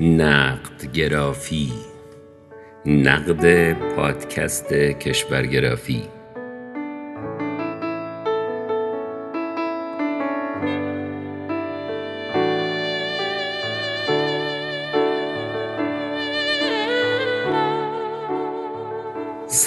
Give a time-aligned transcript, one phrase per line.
[0.00, 1.72] نقد گرافی
[2.86, 6.02] نقد پادکست کشورگرافی.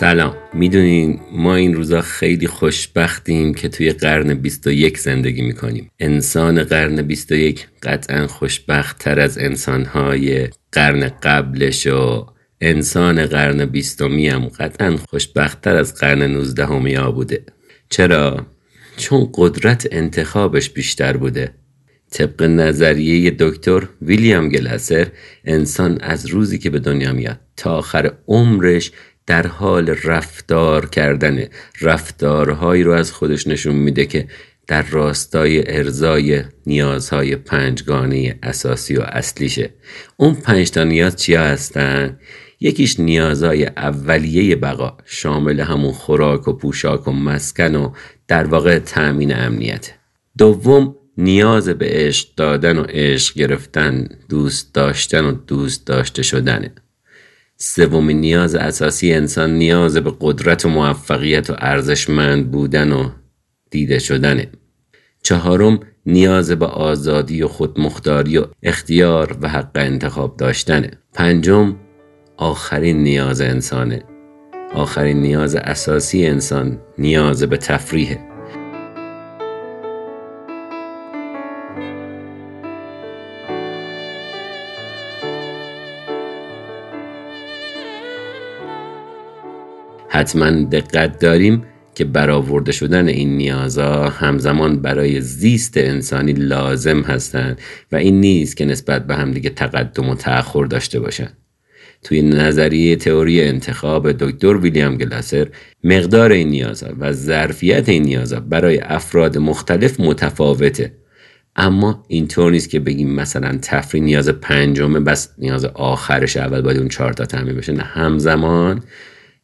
[0.01, 0.35] سلام.
[0.53, 5.91] می‌دونین ما این روزا خیلی خوشبختیم که توی قرن 21 زندگی می‌کنیم.
[5.99, 12.25] انسان قرن 21 قطعا خوشبخت تر از انسانهای قرن قبلش و
[12.61, 17.43] انسان قرن بیستمی هم قطعا خوشبخت تر از قرن 19 ها بوده.
[17.89, 18.45] چرا؟
[18.97, 21.53] چون قدرت انتخابش بیشتر بوده.
[22.11, 25.07] طبق نظریه دکتر ویلیام گلاسر
[25.45, 28.91] انسان از روزی که به دنیا میاد تا آخر عمرش
[29.27, 31.45] در حال رفتار کردن
[31.81, 34.27] رفتارهایی رو از خودش نشون میده که
[34.67, 39.69] در راستای ارزای نیازهای پنجگانه اساسی و اصلیشه.
[40.17, 42.19] اون پنج تا نیاز چیا هستن؟
[42.59, 47.91] یکیش نیازهای اولیه بقا شامل همون خوراک و پوشاک و مسکن و
[48.27, 49.93] در واقع تأمین امنیت.
[50.37, 56.73] دوم نیاز به عشق دادن و عشق گرفتن دوست داشتن و دوست داشته شدنه
[57.63, 63.09] سومین نیاز اساسی انسان نیاز به قدرت و موفقیت و ارزشمند بودن و
[63.71, 64.47] دیده شدنه.
[65.23, 70.91] چهارم نیاز به آزادی و خودمختاری و اختیار و حق انتخاب داشتنه.
[71.13, 71.75] پنجم
[72.37, 74.03] آخرین نیاز انسانه.
[74.73, 78.30] آخرین نیاز اساسی انسان نیاز به تفریحه.
[90.13, 91.63] حتما دقت داریم
[91.95, 97.61] که برآورده شدن این نیازها همزمان برای زیست انسانی لازم هستند
[97.91, 101.37] و این نیست که نسبت به همدیگه تقدم و تأخر داشته باشند.
[102.03, 105.47] توی نظریه تئوری انتخاب دکتر ویلیام گلاسر
[105.83, 110.93] مقدار این نیازها و ظرفیت این نیازها برای افراد مختلف متفاوته
[111.55, 116.87] اما اینطور نیست که بگیم مثلا تفریح نیاز پنجمه بس نیاز آخرش اول باید اون
[116.87, 118.83] چهار تا تعمین بشه نه همزمان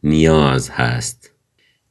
[0.03, 1.31] نیاز هست.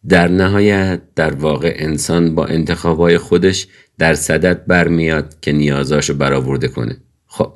[0.09, 3.67] در نهایت در واقع انسان با انتخابهای خودش
[3.99, 6.97] در صدت برمیاد که نیازاشو برآورده کنه.
[7.27, 7.53] خب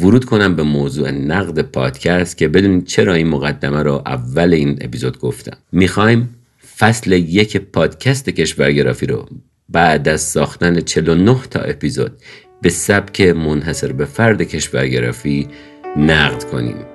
[0.00, 5.18] ورود کنم به موضوع نقد پادکست که بدونید چرا این مقدمه رو اول این اپیزود
[5.18, 5.56] گفتم.
[5.72, 6.34] می‌خوایم
[6.78, 9.28] فصل یک پادکست کشورگرافی رو
[9.68, 12.12] بعد از ساختن 49 تا اپیزود
[12.62, 15.48] به سبک منحصر به فرد کشورگرافی
[15.96, 16.93] نقد کنیم.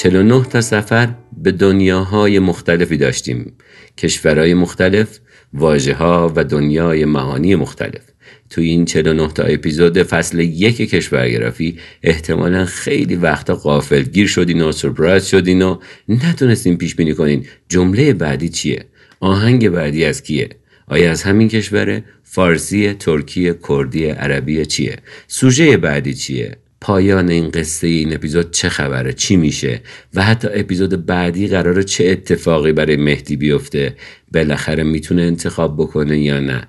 [0.00, 1.08] 49 تا سفر
[1.42, 3.52] به دنیاهای مختلفی داشتیم.
[3.98, 5.18] کشورهای مختلف
[5.54, 8.02] واجه ها و دنیای معانی مختلف.
[8.50, 14.72] توی این 49 تا اپیزود فصل یک کشورگرافی احتمالا خیلی وقتا قافل گیر شدین و
[14.72, 15.78] سرپرایز شدین و
[16.08, 17.46] نتونستین پیش بینی کنین.
[17.68, 18.84] جمله بعدی چیه؟
[19.20, 20.48] آهنگ بعدی از کیه؟
[20.86, 24.96] آیا از همین کشوره؟ فارسی ترکی کردی عربی چیه؟
[25.26, 29.80] سوژه بعدی چیه؟ پایان این قصه این اپیزود چه خبره؟ چی میشه؟
[30.14, 33.96] و حتی اپیزود بعدی قراره چه اتفاقی برای مهدی بیفته؟
[34.32, 36.66] بالاخره می‌تونه انتخاب بکنه یا نه؟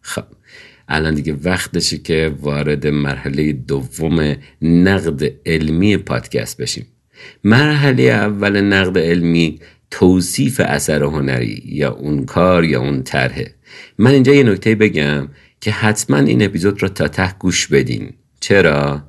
[0.00, 0.24] خب
[0.88, 6.86] الان دیگه وقتشه که وارد مرحله دوم نقد علمی پادکست بشیم.
[7.44, 9.60] مرحله اول نقد علمی
[9.90, 13.54] توصیف اثر هنری یا اون کار یا اون طرحه.
[13.98, 15.28] من اینجا یه نکته بگم
[15.60, 18.12] که حتما این اپیزود رو تا ته گوش بدین.
[18.44, 19.02] چرا؟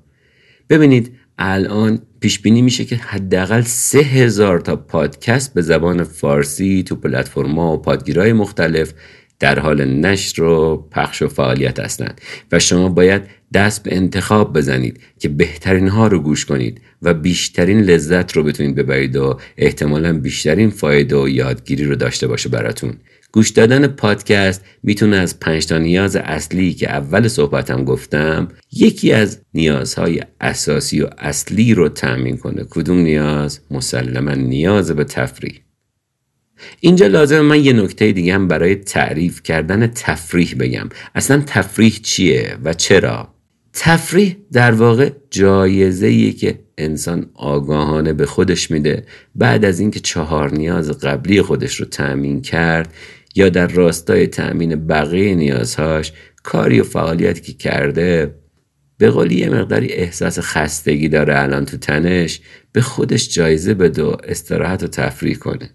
[0.69, 6.95] ببینید الان پیش بینی میشه که حداقل سه هزار تا پادکست به زبان فارسی تو
[6.95, 8.93] پلتفرما و پادگیرهای مختلف
[9.39, 12.21] در حال نشر و پخش و فعالیت هستند.
[12.51, 13.21] و شما باید
[13.53, 18.75] دست به انتخاب بزنید که بهترین ها رو گوش کنید و بیشترین لذت رو بتونید
[18.75, 22.93] ببرید و احتمالا بیشترین فایده و یادگیری رو داشته باشه براتون.
[23.31, 29.41] گوش دادن پادکست می‌تونه از پنج تا نیاز اصلی که اول صحبتم گفتم یکی از
[29.53, 32.63] نیازهای اساسی و اصلی رو تأمین کنه.
[32.69, 35.64] کدوم نیاز؟ مسلما نیاز به تفریح.
[36.79, 40.89] اینجا لازم من یه نکته دیگه هم برای تعریف کردن تفریح بگم.
[41.15, 43.35] اصلا تفریح چیه و چرا؟
[43.73, 50.91] تفریح در واقع جایزه که انسان آگاهانه به خودش میده بعد از اینکه چهار نیاز
[50.99, 52.93] قبلی خودش رو تأمین کرد
[53.35, 56.13] یا در راستای تأمین بقیه نیازهاش
[56.43, 58.35] کاری و فعالیتی که کرده
[58.97, 62.41] به قولی یه مقداری احساس خستگی داره الان تو تنش
[62.71, 65.69] به خودش جایزه بده و استراحت و تفریح کنه.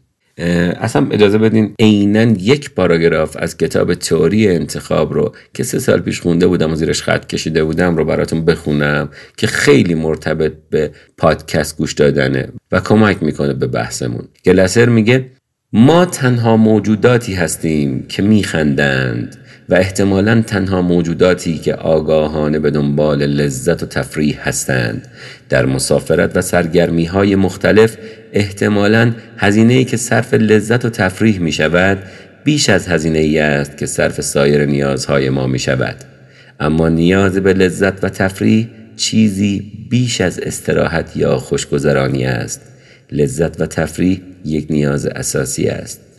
[0.80, 6.20] اصلا اجازه بدین عینا یک پاراگراف از کتاب تئوری انتخاب رو که سه سال پیش
[6.20, 11.76] خونده بودم و زیرش خط کشیده بودم رو براتون بخونم که خیلی مرتبط به پادکست
[11.76, 14.28] گوش دادنه و کمک می‌کنه به بحثمون.
[14.44, 15.26] گلسر میگه
[15.72, 19.36] ما تنها موجوداتی هستیم که میخندند.
[19.70, 25.08] و احتمالا تنها موجوداتی که آگاهانه به دنبال لذت و تفریح هستند.
[25.48, 27.96] در مسافرت و سرگرمی های مختلف
[28.32, 31.98] احتمالا هزینه ای که صرف لذت و تفریح می شود
[32.44, 35.96] بیش از هزینه ای است که صرف سایر نیازهای ما می شود
[36.60, 42.60] اما نیاز به لذت و تفریح چیزی بیش از استراحت یا خوشگذرانی است.
[43.12, 46.09] لذت و تفریح یک نیاز اساسی است.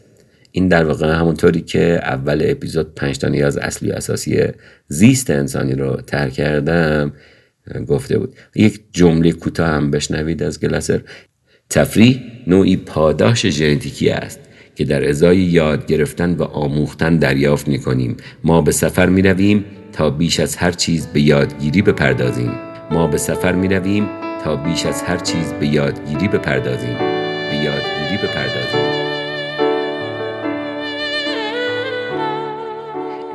[0.51, 4.43] این در واقع همونطوری که اول اپیزود پنج تا نیاز اصلی و اساسی
[4.87, 7.13] زیست انسانی رو ترک کردم
[7.87, 8.35] گفته بود.
[8.55, 11.01] یک جمله کوتاه هم بشنوید از گلاسر.
[11.69, 14.39] تفریح نوعی پاداش ژنتیکی است
[14.75, 19.65] که در ازای یاد گرفتن و آموختن دریافت می کنیم ما به سفر می رویم
[19.93, 22.51] تا بیش از هر چیز به یادگیری بپردازیم.
[22.91, 24.07] ما به سفر می رویم
[24.43, 26.97] تا بیش از هر چیز به یادگیری بپردازیم.
[27.49, 29.00] به یادگیری بپردازیم.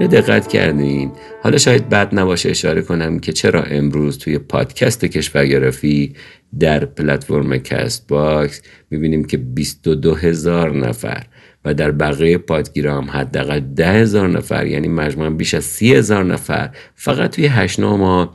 [0.00, 1.12] یه دقت کردین.
[1.42, 6.14] حالا شاید بد نباشه اشاره کنم که چرا امروز توی پادکست کشورگرافی
[6.60, 11.22] در پلتفرم Castbox می‌بینیم که 22 هزار نفر
[11.64, 16.70] و در بقیه پادگیرام حداقل ده هزار نفر یعنی مجموعا بیش از سی هزار نفر
[16.94, 18.34] فقط توی هشت ماه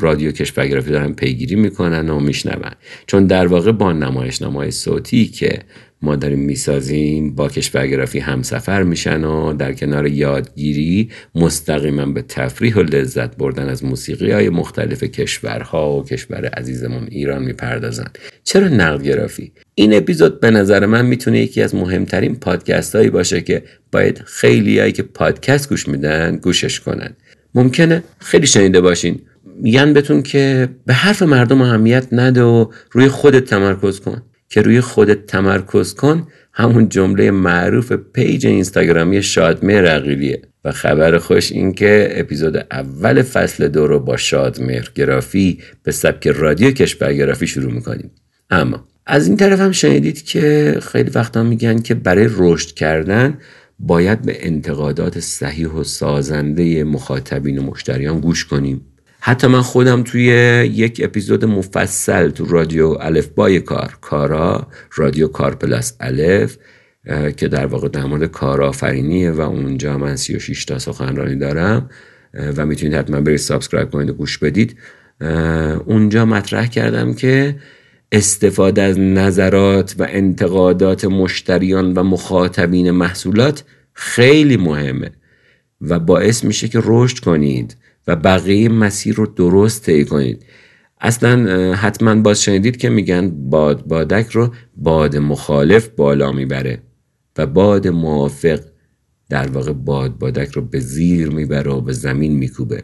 [0.00, 2.70] رادیو کشورگرافی دارن پیگیری می‌کنن و میشنون.
[3.06, 5.58] چون در واقع با نمایش نمای صوتی که
[6.02, 12.82] ما داریم می‌سازیم با کشورگرافی همسفر میشن و در کنار یادگیری مستقیما به تفریح و
[12.82, 18.06] لذت بردن از موسیقی های مختلف کشورها و کشور عزیزمون ایران می‌پردازن.
[18.44, 23.62] چرا نقدگرافی؟ این اپیزود به نظر من می‌تونه یکی از مهمترین پادکست هایی باشه که
[23.92, 27.16] باید خیلی هایی که پادکست گوش میدن گوشش کنن.
[27.54, 29.20] ممکنه خیلی شنیده باشین.
[29.62, 34.22] میگن بتون که به حرف مردم اهمیت نده و روی خودت تمرکز کن.
[34.50, 41.52] که روی خودت تمرکز کن همون جمله معروف پیج اینستاگرامی شادمه رقیلیه و خبر خوش
[41.52, 47.72] این که اپیزود اول فصل دو رو با شادمهر گرافی به سبک رادیو کشورگرافی شروع
[47.72, 48.10] می‌کنیم.
[48.50, 53.38] اما از این طرف هم شنیدید که خیلی وقتا میگن که برای رشد کردن
[53.78, 58.86] باید به انتقادات صحیح و سازنده مخاطبین و مشتریان گوش کنیم.
[59.20, 60.24] حتی من خودم توی
[60.74, 66.56] یک اپیزود مفصل تو رادیو الف بای کار کارا رادیو کار plus الف
[67.36, 71.90] که در واقع در مورد کارآفرینیه و اونجا من 36 تا سخنرانی دارم
[72.56, 74.76] و می‌تونید حتما برید subscribe کنید و گوش بدید.
[75.86, 77.56] اونجا مطرح کردم که
[78.12, 85.10] استفاده از نظرات و انتقادات مشتریان و مخاطبین محصولات خیلی مهمه
[85.80, 87.76] و باعث میشه که رشد کنید.
[88.06, 90.44] و بقیه مسیر رو درست طی کنید.
[91.00, 96.82] اصلا حتما باز شنیدید که میگن باد بادک رو باد مخالف بالا می‌بره
[97.38, 98.60] و باد موافق
[99.28, 102.82] در واقع باد بادک رو به زیر می‌بره و به زمین میکوبه.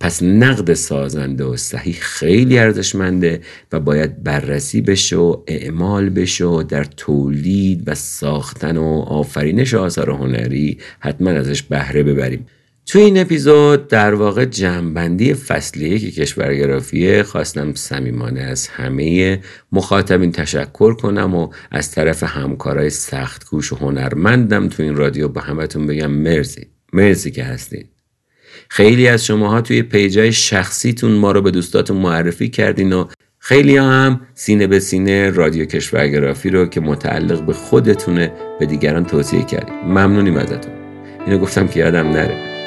[0.00, 3.40] پس نقد سازنده و صحیح خیلی ارزشمنده
[3.72, 10.10] و باید بررسی بشه و اعمال بشه و در تولید و ساختن و آفرینش آثار
[10.10, 12.46] هنری حتما ازش بهره ببریم.
[12.88, 19.40] تو این اپیزود در واقع جمعبندی فصلیه که کشورگرافیه خواستم صمیمانه از همه
[19.72, 25.40] مخاطبین تشکر کنم و از طرف همکارای سخت کوش و هنرمندم تو این رادیو به
[25.40, 26.66] همتون بگم مرسی.
[26.92, 27.84] مرسی که هستین.
[28.68, 33.04] خیلی از شماها توی پیجای شخصیتون ما رو به دوستاتون معرفی کردین و
[33.38, 39.44] خیلی هم سینه به سینه رادیو کشورگرافی رو که متعلق به خودتونه به دیگران توصیه
[39.44, 40.72] کردیم ممنونیم ازتون.
[41.26, 42.57] اینو گفتم که یادم نره.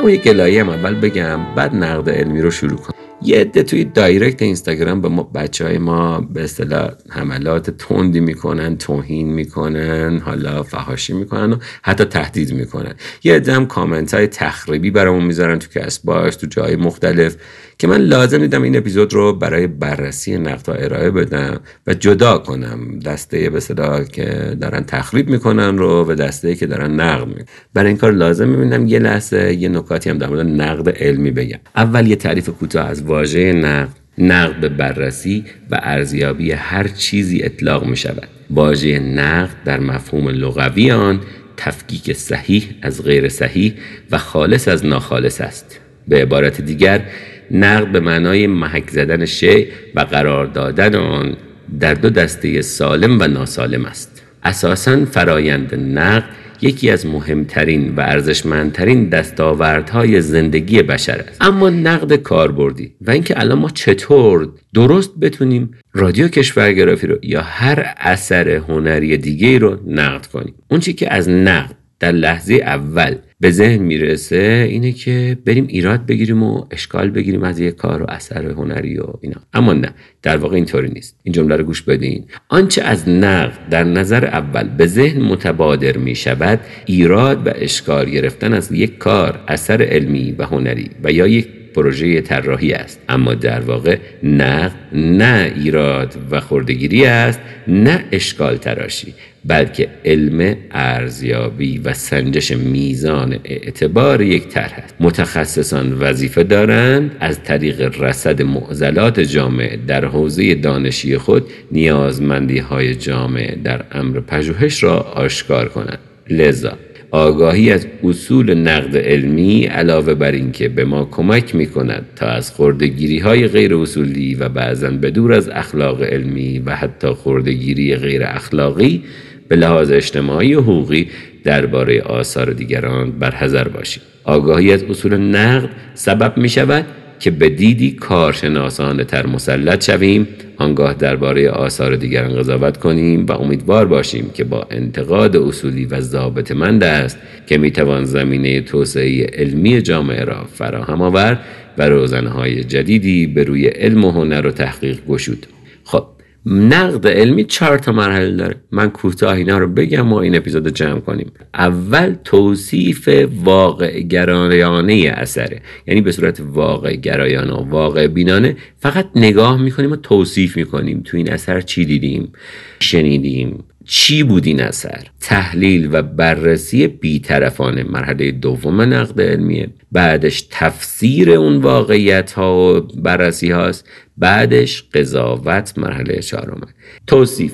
[0.00, 2.94] اما یه گلایه هم اول بگم بعد نقد علمی رو شروع کنم.
[3.22, 8.76] یه عده توی دایرکت اینستاگرام به ما بچه های ما به اصطلاح حملات تندی می‌کنن
[8.76, 12.94] توهین می‌کنن حالا فهاشی می‌کنن و حتی تهدید می‌کنن.
[13.24, 17.36] یه عده هم کامنت های تخریبی برامون می‌ذارن تو کس باش تو جای مختلف.
[17.80, 22.98] که من لازم دیدم این اپیزود رو برای بررسی نقد ارائه بدم و جدا کنم.
[22.98, 27.44] دسته به صدا که دارن تخریب می‌کنن رو و دسته که دارن نقد می‌کنن
[27.74, 31.58] برای این کار لازم می‌بینم یه لحظه یه نکاتی هم در مورد نقد علمی بگم.
[31.76, 33.96] اول یه تعریف کوتاه از واژه نقد.
[34.18, 40.90] نقد به بررسی و ارزیابی هر چیزی اطلاق می شود واژه نقد در مفهوم لغوی
[40.90, 41.20] آن
[41.56, 43.74] تفکیک صحیح از غیر صحیح
[44.10, 45.80] و خالص از ناخالص است.
[46.08, 47.02] به عبارت دیگر
[47.50, 51.36] نقد به معنای محک زدن شی و قرار دادن آن
[51.80, 54.22] در دو دسته سالم و ناسالم است.
[54.44, 56.24] اساسا فرایند نقد
[56.62, 61.42] یکی از مهمترین و ارزشمندترین دستاوردهای زندگی بشر است.
[61.42, 67.94] اما نقد کاربردی و اینکه الان ما چطور درست بتونیم رادیو کشورگرافی رو یا هر
[67.96, 70.54] اثر هنری دیگه رو نقد کنیم.
[70.70, 76.06] اون چی که از نقد در لحظه اول به ذهن می‌رسه اینه که بریم ایراد
[76.06, 79.40] بگیریم و اشکال بگیریم از یک کار و اثر هنری و اینا.
[79.54, 79.90] اما نه
[80.22, 81.20] در واقع اینطوری نیست.
[81.22, 82.24] این جمله رو گوش بدین.
[82.48, 88.54] آنچه از نقد در نظر اول به ذهن متبادر می شود ایراد و اشکال گرفتن
[88.54, 93.00] از یک کار اثر علمی و هنری و یا یک پروژه طراحی است.
[93.08, 101.78] اما در واقع نه نه ایراد و خوردگیری است نه اشکال تراشی بلکه علم ارزیابی
[101.78, 104.94] و سنجش میزان اعتبار یک طرح است.
[105.00, 113.58] متخصصان وظیفه دارند از طریق رصد معضلات جامعه در حوزه دانشی خود نیازمندی های جامعه
[113.64, 115.98] در امر پژوهش را آشکار کنند.
[116.30, 116.78] لذا
[117.10, 122.50] آگاهی از اصول نقد علمی علاوه بر اینکه به ما کمک می کند تا از
[122.50, 128.22] خوردگیری های غیر اصولی و بعضا به دور از اخلاق علمی و حتی خوردگیری غیر
[128.24, 129.02] اخلاقی
[129.48, 131.08] به لحاظ اجتماعی و حقوقی
[131.44, 134.02] درباره آثار دیگران برحذر باشیم.
[134.24, 136.84] آگاهی از اصول نقد سبب می شود
[137.20, 143.86] که به دیدی کارشناسانه تر مسلط شویم آنگاه درباره آثار دیگران قضاوت کنیم و امیدوار
[143.86, 150.44] باشیم که با انتقاد اصولی و ضابطمند است که می‌توان زمینه توسعه علمی جامعه را
[150.44, 151.40] فراهم آورد
[151.78, 155.46] و روزنهای جدیدی به روی علم و هنر و تحقیق گشود.
[155.84, 156.04] خب
[156.46, 158.56] نقد علمی چهار تا مرحله داره.
[158.72, 161.32] من کوتاه اینا رو بگم و این اپیزود جمع کنیم.
[161.54, 163.08] اول توصیف
[163.44, 165.62] واقع گرایانه اثره.
[165.86, 171.02] یعنی به صورت واقع گرایانه و واقع بینانه فقط نگاه می‌کنیم و توصیف می‌کنیم.
[171.04, 172.32] تو این اثر چی دیدیم؟
[172.80, 181.30] شنیدیم؟ چی بود این اثر؟ تحلیل و بررسی بیطرفانه مرحله دوم نقد علمیه بعدش تفسیر
[181.30, 183.88] اون واقعیت ها و بررسی هاست.
[184.16, 186.66] بعدش قضاوت مرحله چهارمه
[187.06, 187.52] توصیف.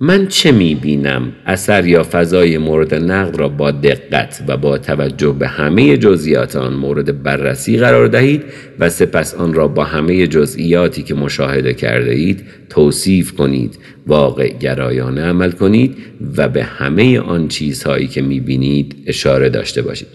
[0.00, 5.48] من چه می‌بینم؟ اثر یا فضای مورد نقد را با دقت و با توجه به
[5.48, 8.42] همه جزئیات آن مورد بررسی قرار دهید
[8.78, 15.22] و سپس آن را با همه جزئیاتی که مشاهده کرده اید توصیف کنید واقع گرایانه
[15.22, 15.96] عمل کنید
[16.36, 20.08] و به همه آن چیزهایی که می‌بینید اشاره داشته باشید.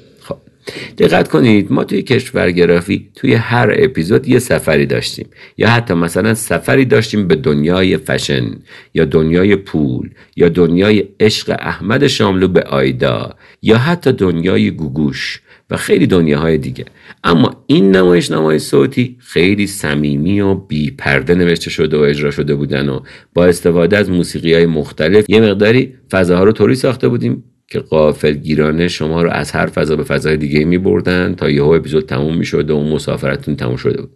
[0.97, 5.27] دقت کنید ما توی کشورگرافی توی هر اپیزود یه سفری داشتیم.
[5.57, 8.45] یا حتی مثلا سفری داشتیم به دنیای فشن
[8.93, 15.77] یا دنیای پول یا دنیای عشق احمد شاملو به آیدا یا حتی دنیای گوگوش و
[15.77, 16.85] خیلی دنیاهای دیگه.
[17.23, 22.55] اما این نمایش نمای صوتی خیلی صمیمی و بی پرده نوشته شده و اجرا شده
[22.55, 22.99] بودن و
[23.33, 27.43] با استفاده از موسیقی های مختلف یه مقداری فضاها رو طوری ساخته بودیم
[27.73, 31.69] که قافل گیرانه شما رو از هر فضا به فضای دیگه می بردن تا یهو
[31.69, 34.11] اپیزود تموم می شده و اون مسافرتون تموم شده بود.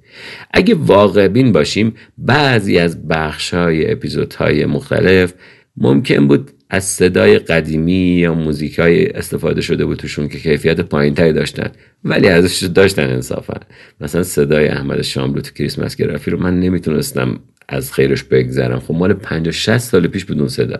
[0.53, 5.33] اگه واقع بین باشیم بعضی از بخش های اپیزودهای مختلف
[5.77, 11.13] ممکن بود از صدای قدیمی یا موزیک های استفاده شده بود توشون که کیفیت پایین
[11.13, 11.71] تری داشتن
[12.03, 13.59] ولی ازش داشتن انصافا.
[14.01, 18.79] مثلا صدای احمد شاملو تو کریسمس گرافی رو من نمی‌تونستم از خیرش بگذرم.
[18.79, 20.79] خب مال 50 60 سال پیش بود اون صدا.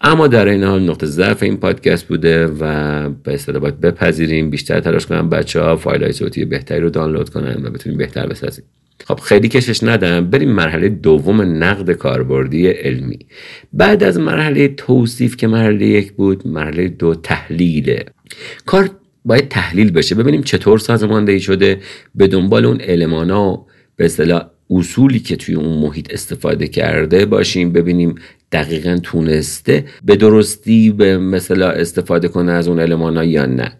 [0.00, 4.80] اما در این حال نقطه ضعف این پادکست بوده و به اصطلاح باید بپذیریم بیشتر
[4.80, 8.64] تلاش کنم بچه ها فایل های صوتی بهتری رو دانلود کنن و بتونیم بهتر بسازیم.
[9.04, 10.30] خب خیلی کشش ندم.
[10.30, 13.18] بریم مرحله دوم نقد کاربردی علمی.
[13.72, 18.04] بعد از مرحله توصیف که مرحله یک بود مرحله دو تحلیله
[18.66, 18.90] کار
[19.24, 20.14] باید تحلیل بشه.
[20.14, 21.80] ببینیم چطور سازماندهی شده.
[22.14, 27.72] به دنبال اون المانا به اصطلاح اصولی که توی اون محیط استفاده کرده باشیم.
[27.72, 28.14] ببینیم
[28.52, 33.72] دقیقا تونسته به درستی به مثلا استفاده کنه از اون علمان یا نه.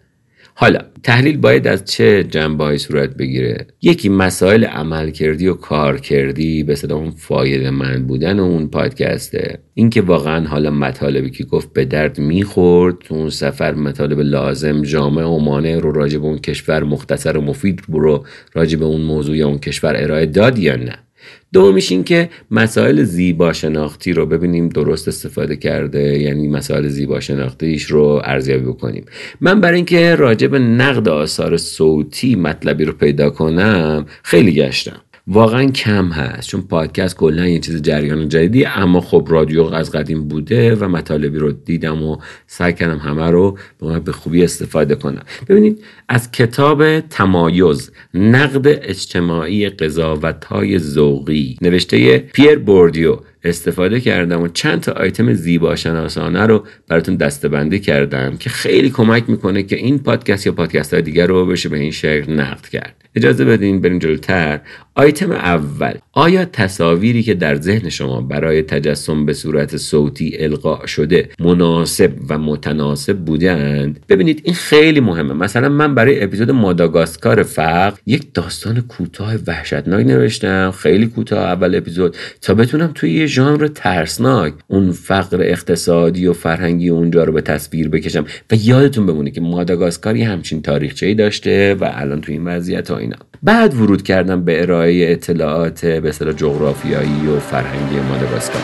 [0.59, 6.63] حالا تحلیل باید از چه جنبه صورت بگیره؟ یکی مسائل عمل کردی و کار کردی
[6.63, 11.85] به صدا اون فایده من بودن اون پادکسته اینکه واقعا حالا مطالبی که گفت به
[11.85, 17.37] درد می‌خورد تو اون سفر مطالب لازم جامع و مانع رو راجع اون کشور مختصر
[17.37, 21.06] و مفید رو راجع اون موضوع یا اون کشور ارائه داد یا نه؟
[21.53, 27.83] دومیش این که مسائل زیبا شناختی رو ببینیم درست استفاده کرده یعنی مسائل زیبا شناختیش
[27.83, 29.05] رو ارزیابی بکنیم.
[29.41, 35.01] من برای اینکه راجع به نقد آثار صوتی مطلبی رو پیدا کنم خیلی گشتم.
[35.29, 36.49] واقعا کم هست.
[36.49, 41.37] چون پادکست کلا یه چیز جریان جدیدی اما خب رادیو از قدیم بوده و مطالبی
[41.37, 42.17] رو دیدم و
[42.47, 43.57] سعی کردم همه رو
[44.05, 45.23] به خوبی استفاده کنم.
[45.49, 54.47] ببینید از کتاب تمایز نقد اجتماعی قضاوت های ذوقی نوشته پیر بوردیو استفاده کردم و
[54.47, 59.99] چند تا آیتم زیبا شناسانه رو براتون دستبندی کردم که خیلی کمک می‌کنه که این
[59.99, 62.95] پادکست یا پادکست های دیگر رو بشه به این شکل نقد کرد.
[63.15, 64.61] اجازه بدین بریم جلوتر.
[64.97, 65.93] آیتم اول.
[66.13, 72.37] آیا تصاویری که در ذهن شما برای تجسم به صورت صوتی القا شده مناسب و
[72.37, 75.33] متناسب بودند؟ ببینید این خیلی مهمه.
[75.33, 80.71] مثلا من برای اپیزود ماداگاسکار فقر یک داستان کوتاه وحشتناک نوشتم.
[80.71, 86.89] خیلی کوتاه اول اپیزود تا بتونم توی یه ژانر ترسناک اون فقر اقتصادی و فرهنگی
[86.89, 88.25] اونجا رو به تصویر بکشم.
[88.51, 93.17] و یادتون بمونه که ماداگاسکار یه همچین تاریخچه‌ای داشته و الان تو این وضعیت اینا.
[93.43, 98.61] بعد ورود کردم به ارائه اطلاعات به اصطلاح جغرافیایی و فرهنگی ماداگاسکار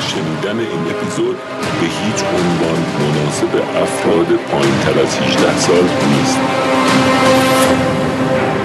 [0.00, 1.36] شنیدن این اپیزود
[1.80, 6.38] به هیچ عنوان مناسب افراد پایین تر از 18 سال نیست.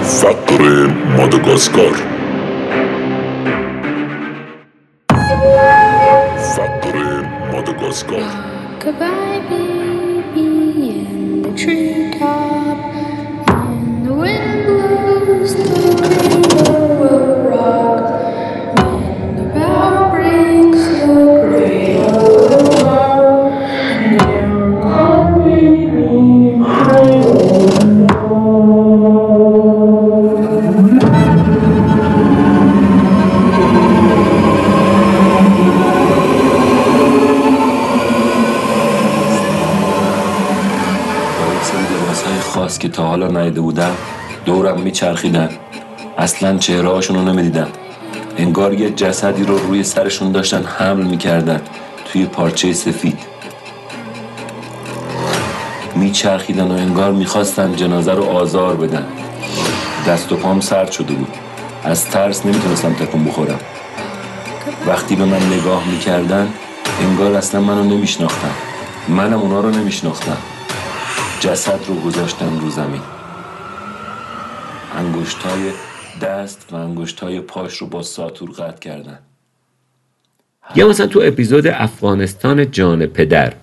[0.02, 0.86] فقر
[1.16, 1.94] ماداگاسکار.
[6.56, 8.22] فقر ماداگاسکار.
[8.84, 10.48] Goodbye, baby,
[10.88, 12.51] in the treetop.
[42.52, 43.94] خاص که تا حالا ندیده بودم
[44.44, 45.48] دورم میچرخیدن.
[46.18, 47.68] اصلا چهره هاشون رو نمی‌دیدم
[48.36, 51.60] انگار یه جسدی رو روی سرشون داشتن حمل می‌کردن
[52.04, 53.18] توی پارچه سفید.
[55.94, 59.06] میچرخیدن و انگار می‌خواستن جنازه رو آزار بدن.
[60.08, 61.34] دست و پام سرد شده بود.
[61.84, 63.60] از ترس نمی‌تونستم تکون بخورم.
[64.86, 66.48] وقتی به من نگاه می‌کردن
[67.00, 68.50] انگار اصلا منو نمیشناختن.
[69.08, 70.36] منم اونا رو نمیشناختم.
[71.40, 73.02] جسد رو گذاشتن رو زمین.
[74.98, 75.70] انگشتای
[76.20, 79.18] دست و انگشتای پاش رو با ساتور قطع کردن.
[80.76, 83.54] یا مثلا تو اپیزود افغانستان جان پدر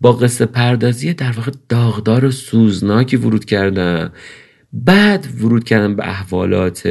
[0.00, 4.12] با قصه پردازی در واقع داغدار و سوزناکی ورود کردن.
[4.72, 6.82] بعد ورود کردن به احوالات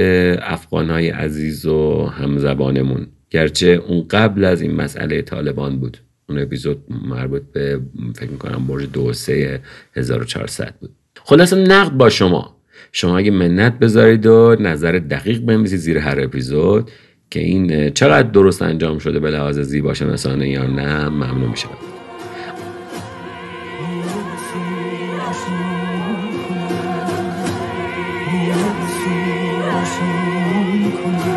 [0.41, 3.08] افغانهای عزیز و همزبانمون.
[3.30, 5.97] گرچه اون قبل از این مسئله طالبان بود.
[6.30, 7.82] اون اپیزود مربوط به
[8.15, 9.62] فکر می‌کنم برج دو سه
[9.95, 10.89] 1400 بود.
[11.23, 12.57] خلاصه نقد با شما.
[12.91, 16.91] شما اگه منت بذارید و نظر دقیق بنویسید زیر هر اپیزود
[17.30, 21.69] که این چقدر درست انجام شده به لحاظ زیبا شناسانه یا نه ممنون میشم.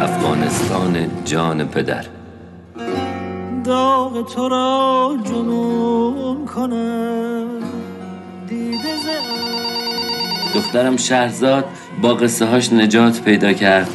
[0.00, 2.04] افغانستان جان پدر.
[3.64, 7.48] داغ تو را جنون کنم.
[8.48, 9.06] دیده ز
[10.54, 11.64] دخترم شهرزاد
[12.02, 13.88] با قصه هاش نجات پیدا کرد.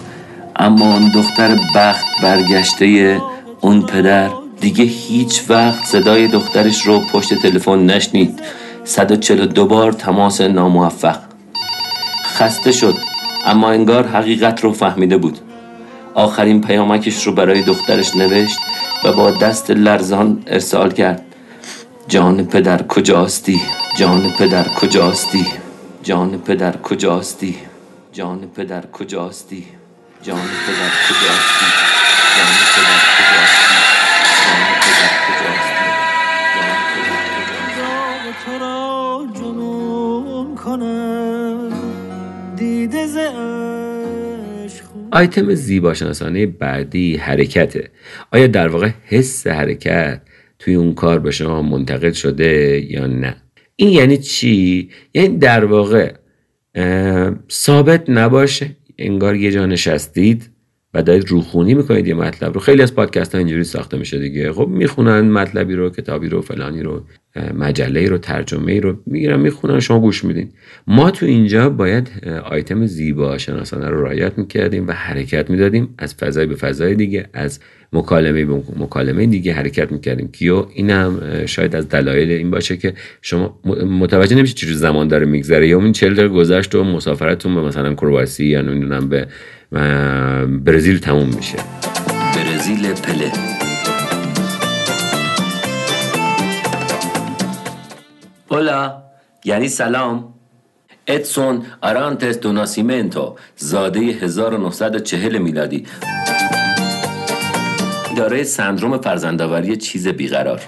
[0.55, 3.21] اما اون دختر بخت برگشته
[3.61, 4.29] اون پدر
[4.61, 8.39] دیگه هیچ وقت صدای دخترش رو پشت تلفن نشنید.
[8.83, 11.17] 142 بار تماس ناموفق.
[12.25, 12.95] خسته شد
[13.45, 15.39] اما انگار حقیقت رو فهمیده بود.
[16.13, 18.59] آخرین پیامکش رو برای دخترش نوشت
[19.03, 21.21] و با دست لرزان ارسال کرد.
[22.07, 23.61] جان پدر کجاستی؟
[23.97, 25.45] جان پدر کجاستی؟
[26.05, 27.55] جان پدر کجاستی؟
[28.13, 29.65] جان پدر کجاستی؟
[30.21, 31.69] جان پدر کجاستی؟
[32.37, 33.77] جان پدر کجاستی؟
[34.45, 35.87] جان پدر کجاستی؟
[36.55, 41.73] جان پدر کجاستی؟ داغ تو را جنون کنم.
[42.55, 44.85] دیده ز عشق.
[45.11, 47.89] آیتم زیبا شناسانه بعدی حرکته.
[48.31, 50.21] آیا در واقع حس حرکت
[50.59, 53.44] توی اون کار به شما منتقل شده یا نه؟
[53.75, 56.13] این یعنی چی؟ یعنی در واقع
[57.51, 58.75] ثابت نباشه.
[58.97, 60.49] انگار یه جا نشستید
[60.93, 62.59] و دارید روخونی می‌کنید یه مطلب رو.
[62.59, 64.51] خیلی از پادکست ها اینجوری ساخته میشه دیگه.
[64.53, 67.03] خب می‌خونن مطلبی رو کتابی رو فلانی رو.
[67.57, 70.49] مجله رو ترجمه رو می‌گیرن می‌خونن شما گوش میدین.
[70.87, 72.11] ما تو اینجا باید
[72.51, 77.59] آیتم زیبا شناسانه رو رعایت می‌کردیم و حرکت می‌دادیم از فضای به فضای دیگه از
[77.93, 80.27] مکالمه به مکالمه دیگه حرکت می‌کردیم.
[80.31, 83.59] کیو؟ اینم شاید از دلایل این باشه که شما
[83.99, 85.67] متوجه نمیشید چجور زمان داره میگذره.
[85.67, 89.27] یا 40 دقیقه گذشت و مسافرتون به مثلا کرواسی یا نمی‌دونم به
[90.65, 91.57] برزیل تموم میشه.
[92.35, 93.54] برزیل پله.
[98.55, 99.03] هولا
[99.45, 100.33] یعنی سلام.
[101.07, 105.85] ادسون آرانتس دو ناسیمنتو زاده 1940 میلادی.
[108.17, 110.61] دارای سندروم فرزندآوری چیز بیقرار.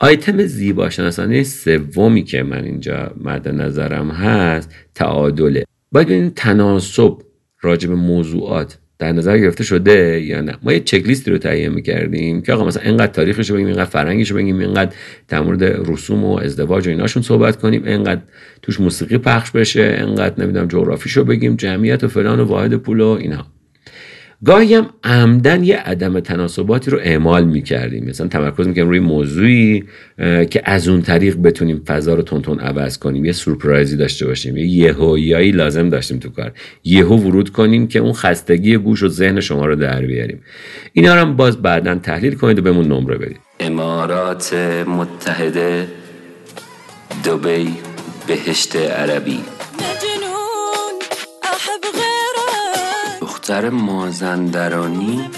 [0.00, 5.64] آیتم زیبا شناسانه سومی که من اینجا مد نظرم هست تعادله.
[5.92, 7.18] باید ببینیم تناسب
[7.60, 8.78] راجع به موضوعات.
[8.98, 10.56] در نظر گرفته شده یا نه.
[10.62, 14.30] ما یه چک لیستی رو تهیه می‌کردیم که آقا مثلا اینقدر تاریخش بگیم اینقدر فرهنگش
[14.30, 14.94] رو بگیم اینقدر
[15.28, 18.20] در مورد رسوم و ازدواج و ایناشون صحبت کنیم اینقدر
[18.62, 23.06] توش موسیقی پخش بشه اینقدر نمی‌دونم جغرافیشو بگیم جمعیت و فلان و واحد پول و
[23.08, 23.53] اینها.
[24.44, 28.04] گاهی هم عمدن یه عدم تناسباتی رو اعمال می‌کردیم.
[28.04, 29.84] مثلا تمرکز می‌کنیم روی موضوعی
[30.50, 33.24] که از اون طریق بتونیم فضا رو تون عوض کنیم.
[33.24, 34.56] یه سورپرایزی داشته باشیم.
[34.56, 36.52] یه یهویایی لازم داشتیم تو کار.
[36.84, 40.40] یهو ورود کنیم که اون خستگی گوش و ذهن شما رو در بیاریم.
[40.92, 43.40] اینا رو هم باز بعدا تحلیل کنید و بهمون نمره بدید.
[43.60, 44.54] امارات
[44.86, 45.86] متحده
[47.24, 47.68] دبی
[48.26, 49.38] بهشت عربی.
[53.44, 55.30] دختر مازندرانی.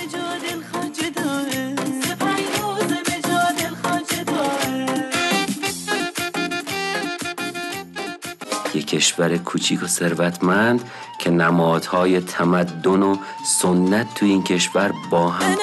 [8.75, 13.16] یک کشور کوچیک و ثروتمند که نمادهای تمدن و
[13.47, 15.57] سنت تو این کشور با هم.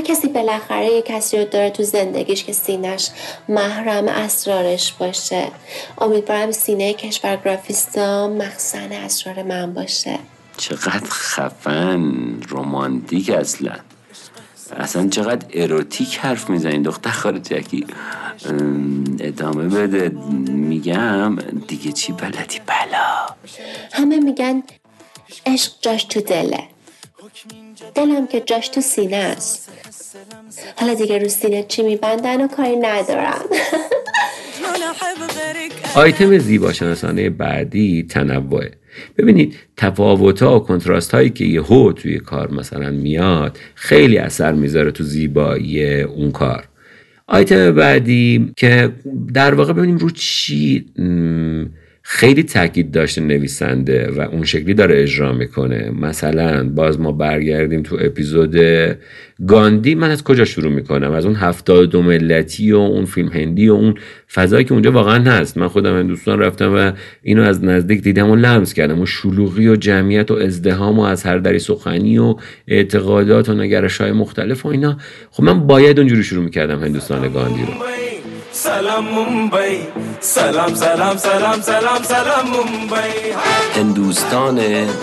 [0.00, 3.10] هر کسی بالاخره یه کسی رو داره تو زندگیش که سینش
[3.48, 5.48] محرم اسرارش باشه.
[5.98, 10.18] امیدوارم سینه کشورگرافیستا مخزن اسرار من باشه.
[10.56, 13.72] چقدر خفن رومانتیک اصلا.
[14.76, 17.86] اصلا چقدر اروتیک حرف می‌زنین دختر خارجکی
[18.44, 20.08] ام، ادامه بده.
[20.48, 21.36] میگم
[21.68, 23.26] دیگه چی بلدی؟ بلا.
[23.92, 24.62] همه میگن
[25.46, 26.68] عشق جاش تو دله.
[27.94, 29.70] دلم که جاش تو سینه است.
[30.76, 33.44] حالا دیگه رو سینه چی میبندن و کاری ندارم.
[35.94, 38.70] آیتم زیبا شناسانه بعدی تنوعه.
[39.18, 44.90] ببینید تفاوت ها و کنتراست هایی که یهو توی کار مثلا میاد خیلی اثر می‌ذاره
[44.90, 46.68] تو زیبایی اون کار.
[47.26, 48.92] آیتم بعدی که
[49.34, 50.86] در واقع ببینیم رو چی
[52.02, 55.90] خیلی تاکید داشته نویسنده و اون شکلی داره اجرا می‌کنه.
[55.90, 58.56] مثلا باز ما برگردیم تو اپیزود
[59.46, 59.94] گاندی.
[59.94, 63.72] من از کجا شروع می‌کنم؟ از اون هفتاد دو ملتی و اون فیلم هندی و
[63.72, 63.94] اون
[64.32, 65.58] فضایی که اونجا واقعا هست.
[65.58, 68.96] من خودم هندوستان رفتم و اینو از نزدیک دیدم و لمس کردم.
[68.96, 72.36] اون شلوغی و جمعیت و ازدهام و از هر دری سخنی و
[72.68, 74.98] اعتقادات و نگرش های مختلف و اینا.
[75.30, 77.72] خب من باید اونجوری شروع می‌کردم هندوستان گاندی رو.
[78.52, 79.78] سلام ممبئی
[80.20, 83.32] سلام سلام سلام سلام سلام ممبئی
[83.76, 84.60] هندوستان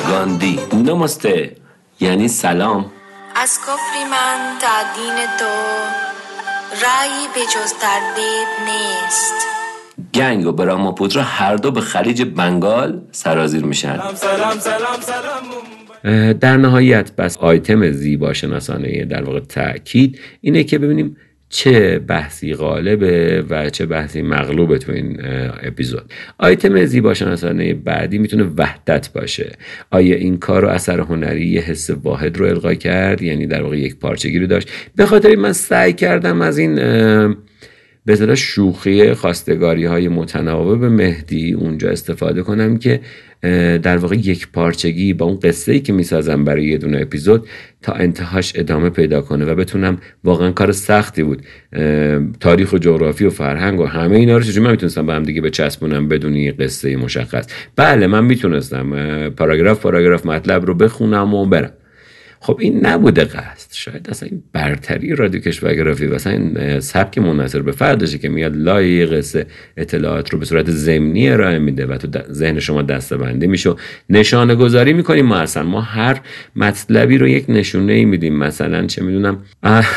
[0.10, 1.56] گاندی نمسته
[2.00, 2.92] یعنی سلام
[3.36, 5.46] از کفر من تا دین تو
[6.84, 9.34] رایی به جز تردید نیست
[10.14, 14.16] گنگ و براماپوترا هر دو به خلیج بنگال سرازیر میشن سلام
[14.60, 21.18] سلام سلام در نهایت بس آیتم زیبا شناسانه در واقع تاکید اینه که ببینیم
[21.50, 25.18] چه بحثی غالبه و چه بحثی مغلوبه تو این
[25.64, 26.14] اپیزود.
[26.38, 29.52] آیتم زیبا شناسانه بعدی می‌تونه وحدت باشه.
[29.92, 33.78] آیا این کار و اثر هنری یه حس واحد رو القا کرد؟ یعنی در واقع
[33.78, 36.80] یک پارچگی رو داشت؟ به خاطر من سعی کردم از این
[38.08, 43.00] به شوخی خواستگاری های متناوب مهدی اونجا استفاده کنم که
[43.84, 47.48] در واقع یک پارچگی با اون قصه ای که می‌سازم برای یه دونه اپیزود
[47.82, 51.42] تا انتهاش ادامه پیدا کنه و بتونم واقعا کار سختی بود.
[52.40, 55.42] تاریخ و جغرافی و فرهنگ و همه اینا رو چجوری من می‌تونستم با هم دیگه
[55.42, 58.90] بچسبونم بدون یه قصه مشخص؟ بله من می‌تونستم.
[59.30, 61.72] پاراگراف پاراگراف مطلب رو بخونم و برم.
[62.40, 63.74] خب این نبوده قصد.
[63.74, 68.56] شاید اصلا این برتری رادیو کشورگرافی و اصلا این سبک منحصر به فردشه که میاد
[68.56, 69.46] لای قصه
[69.78, 73.74] اطلاعات رو به صورت ضمنی ارائه میده و تو ذهن شما دستبندی میشه
[74.10, 75.26] نشانه گذاری می‌کنیم.
[75.26, 76.22] ما اصلا ما هر
[76.56, 78.38] مطلبی رو یک نشونه ای میدیم.
[78.38, 79.44] مثلا چه می‌دونم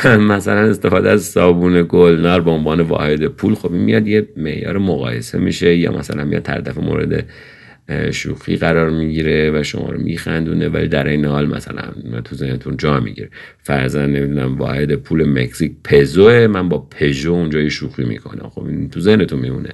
[0.07, 3.55] مثلا استفاده از صابون گلنار به عنوان واحد پول.
[3.55, 7.25] خب این میاد یه معیار مقایسه میشه یا مثلا میاد دفعه مورد
[8.11, 11.83] شوخی قرار می‌گیره و شما رو میخندونه ولی در این حال مثلا
[12.25, 13.29] تو ذهنتون جا می‌گیره.
[13.63, 18.51] فرضاً نمی‌دونم واحد پول مکزیک پزوه من با پژو اونجا یه شوخی می‌کنم.
[18.55, 19.69] خب این تو ذهنتون میمونه.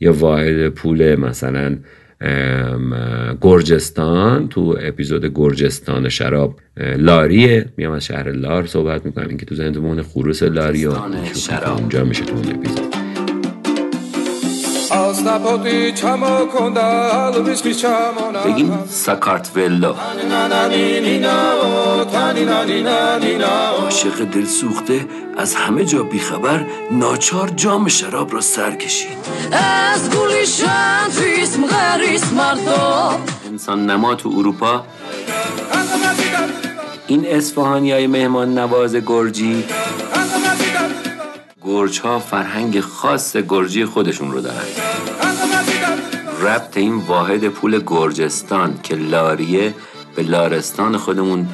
[0.00, 1.76] یا واحد پول مثلا
[3.40, 6.60] گرجستان تو اپیزود گرجستان شراب
[6.96, 7.66] لاریه.
[7.76, 10.92] میام از شهر لار صحبت می‌کنم اینکه تو ذهنتون خروس لاری و.
[11.78, 12.89] اونجا میشه تو اون اپیزود.
[18.44, 19.94] بگیم ساکارت ولا
[23.82, 25.06] عاشق دل سوخته
[25.38, 29.18] از همه جا بیخبر ناچار جام شراب را سر کشید.
[29.92, 34.84] از گولیشن توی غریس مردا انسان نما تو اروپا.
[37.06, 39.64] این اصفهانی های مهمان نواز گرجی.
[41.62, 44.64] گرج ها فرهنگ خاص گرجی خودشون رو دارن.
[46.42, 49.74] ربط این واحد پول گرجستان که لاریه
[50.16, 51.48] به لارستان خودمون.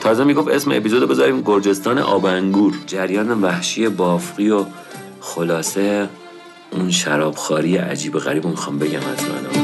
[0.00, 2.74] تازه می‌گفت اسم اپیزودو بذاریم گرجستان آب انگور.
[2.86, 4.64] جریان وحشی بافقی و
[5.20, 6.08] خلاصه
[6.70, 9.61] اون شرابخواری عجیب غریب می‌خوام بگم از من.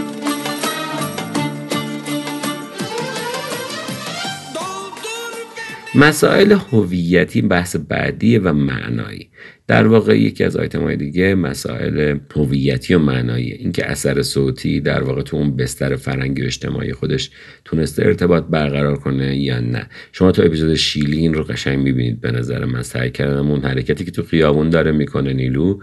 [5.99, 9.29] مسائل هویتی بحث بعدی و معنایی.
[9.67, 13.53] در واقع یکی از آیتم های دیگه مسائل هویتی و معنایی.
[13.53, 17.31] اینکه اثر صوتی در واقع تو اون بستر فرنگی و اجتماعی خودش
[17.65, 19.87] تونسته ارتباط برقرار کنه یا نه.
[20.13, 22.21] شما تو اپیزود شیلین رو قشنگ می‌بینید.
[22.21, 25.79] به نظر من سعی کردم اون حرکتی که تو خیابون داره می‌کنه نیلو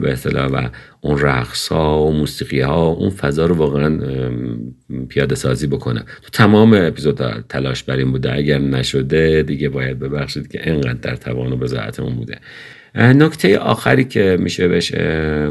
[0.00, 0.68] به اصطلاح و
[1.00, 3.98] اون رقص ها و موسیقی ها اون فضا رو واقعا
[5.08, 8.34] پیاده سازی بکنم تو تمام اپیزود تلاش بر این بوده.
[8.34, 12.38] اگر نشده دیگه باید ببخشید که انقدر در توان و بذاعتمون بوده.
[12.94, 14.92] نکته آخری که میشه بهش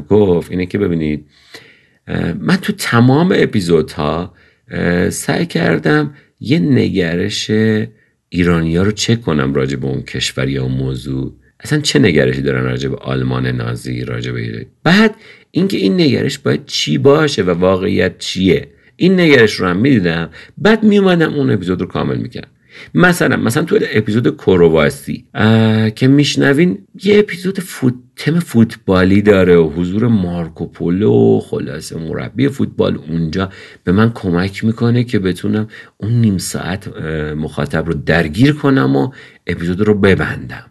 [0.10, 1.26] گفت اینه که ببینید
[2.40, 4.34] من تو تمام اپیزودها
[5.10, 7.52] سعی کردم یه نگرش
[8.30, 11.34] ایرانیا رو چک کنم راجع به اون کشور یا موضوع.
[11.64, 15.16] اصلا چه نگرشی دارن راجع به آلمان نازی راجع به بعد
[15.52, 20.30] اینکه این نگرش باید چی باشه و واقعیت چیه؟ این نگرش رو هم می‌دیدم.
[20.58, 22.48] بعد میومدم اون اپیزود رو کامل می‌کردم.
[22.94, 25.26] مثلا مثلا تو اپیزود کرواسی
[25.96, 27.94] که میشنوین یه اپیزود فوت...
[28.16, 33.50] تم فوتبالی داره و حضور مارکوپولو و خلاصه مربی فوتبال اونجا
[33.84, 36.98] به من کمک می‌کنه که بتونم اون نیم ساعت
[37.38, 39.12] مخاطب رو درگیر کنم و
[39.48, 40.66] اپیزود رو ببندم.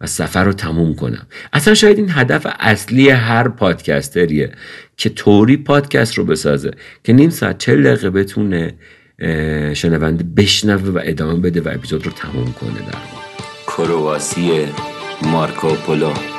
[0.00, 4.52] و سفر رو تموم کنم اصلا شاید این هدف اصلی هر پادکستریه
[4.96, 6.70] که طوری پادکست رو بسازه
[7.04, 8.74] که نیم ساعت چل دقیقه بتونه
[9.74, 12.98] شنونده بشنوه و ادامه بده و اپیزود رو تموم کنه در.
[13.66, 14.66] کرواسی
[15.22, 16.35] مارکوپولو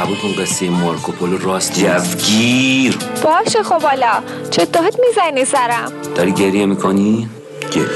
[0.00, 4.12] قبول کن قصه مارکوپولو راست جوگیر باشه خب حالا.
[4.50, 7.28] چه داد می‌زنی سرم؟ داری گریه می‌کنی؟
[7.72, 7.88] گریه.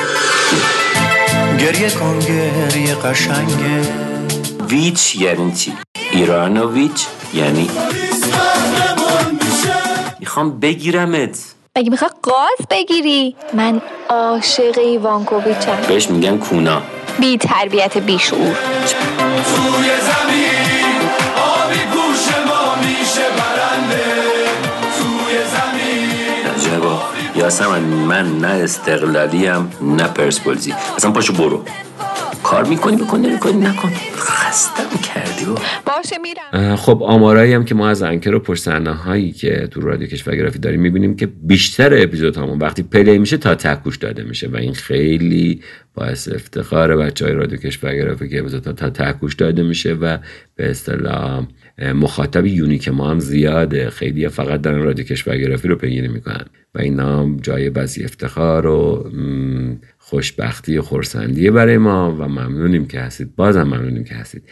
[1.58, 3.92] گریه کن گریه قشنگه.
[4.68, 5.72] ویچ یعنی چی؟
[6.12, 7.70] ایرانوویچ یعنی؟
[10.20, 11.38] می‌خوام بگیرمت.
[11.76, 15.78] مگه می‌خوای قاز بگیری؟ من عاشق ایوانکوویچم.
[15.88, 16.82] بهش میگن کونا.
[17.20, 18.56] بی تربیت بی شعور
[27.34, 30.74] عجبا یاسمن من نه استقلالیم نه پرسپولیسی.
[30.96, 31.64] اصلا پاشو برو.
[32.44, 33.90] کار می‌کنی بکن نمی‌کنی نکن.
[34.16, 35.54] خستم کردی و
[35.86, 36.76] باشه میرم.
[36.76, 40.80] خب آمارایی هم که ما از انکر و پشت هایی که تو رادیو کشورگرافی داریم
[40.80, 45.60] می‌بینیم که بیشتر اپیزود همون وقتی پلی میشه تا تکوش داده میشه و این خیلی
[45.94, 50.18] باعث افتخار بچه های رادیو کشورگرافی که اپیزودها تا تکوش داده میشه و
[50.56, 51.46] به اصطلاح
[51.94, 53.90] مخاطب یونیک ما هم زیاده.
[53.90, 56.44] خیلی فقط دارن رادیو کشورگرافی رو پیگیری می‌کنن.
[56.74, 59.10] و اینا هم جای بسی افتخار و
[60.06, 63.36] خوشبختی و خورسندیه برای ما و ممنونیم که هستید.
[63.36, 64.42] بازم ممنونیم که هستید.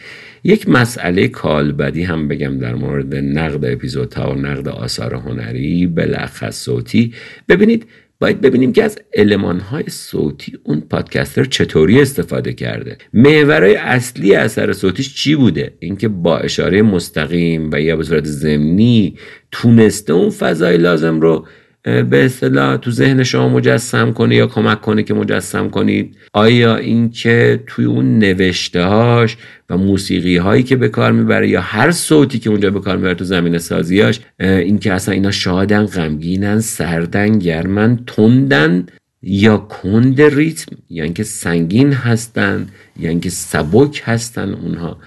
[0.43, 7.13] یک مسئله کالبدی هم بگم در مورد نقد اپیزودها و نقد آثار هنری بلخص صوتی.
[7.49, 7.85] ببینید
[8.19, 12.97] باید ببینیم که از المانهای صوتی اون پادکستر چطوری استفاده کرده.
[13.13, 19.17] محورهای اصلی اثر صوتیش چی بوده؟ اینکه با اشاره مستقیم و یا به صورت ضمنی
[19.51, 21.47] تونسته اون فضای لازم رو
[21.83, 26.17] به اصطلاح تو ذهن شما مجسم کنه یا کمک کنه که مجسم کنید.
[26.33, 29.37] آیا اینکه توی اون نوشته هاش
[29.69, 33.13] و موسیقی هایی که به کار می‌بره یا هر صوتی که اونجا به کار می‌بره
[33.13, 38.85] تو زمین سازیاش اینکه اصلا اینا شادن غمگینن سردن گرمن تندن
[39.21, 42.67] یا کند ریتم یا اینکه سنگین هستن
[42.99, 44.97] یا اینکه سبک هستن اونها.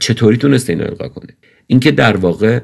[0.00, 1.32] چطوری تونسته اینو القا کنه
[1.66, 2.60] اینکه در واقع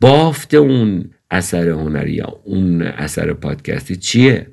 [0.00, 4.46] بافت اون اثر هنری یا اون اثر پادکستی چیه؟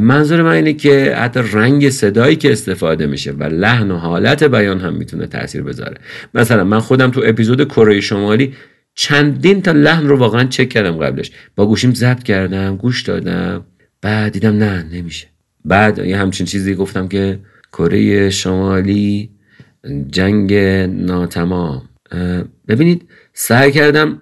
[0.00, 4.80] منظور من اینه که حتی رنگ صدایی که استفاده میشه و لحن و حالت بیان
[4.80, 5.96] هم می‌تونه تاثیر بذاره.
[6.34, 8.54] مثلا من خودم تو اپیزود کره شمالی
[8.94, 11.30] چندین تا لحن رو واقعا چک کردم قبلش.
[11.56, 13.64] با گوشیم ضبط کردم گوش دادم
[14.02, 15.26] بعد دیدم نه نمیشه.
[15.64, 17.38] بعد یه همچین چیزی گفتم که
[17.72, 19.30] کره شمالی
[20.10, 20.54] جنگ
[20.88, 21.82] ناتمام.
[22.68, 24.20] ببینید سعی کردم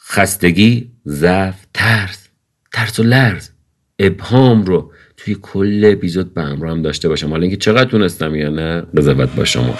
[0.00, 2.28] خستگی ضعف ترس
[2.72, 3.48] ترس و لرز.
[3.98, 7.30] ابهام رو توی کل اپیزود به همراه هم داشته باشم.
[7.30, 9.74] حالا اینکه چقدر تونستم یا نه قضاوت با شما.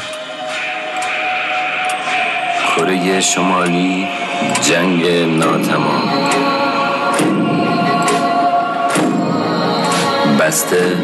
[2.76, 4.06] کره شمالی
[4.68, 5.06] جنگ
[5.38, 6.02] ناتمام.
[10.40, 10.96] بسته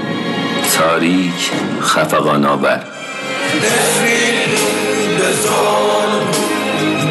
[0.78, 1.50] تاریک
[1.82, 2.84] خفقان آور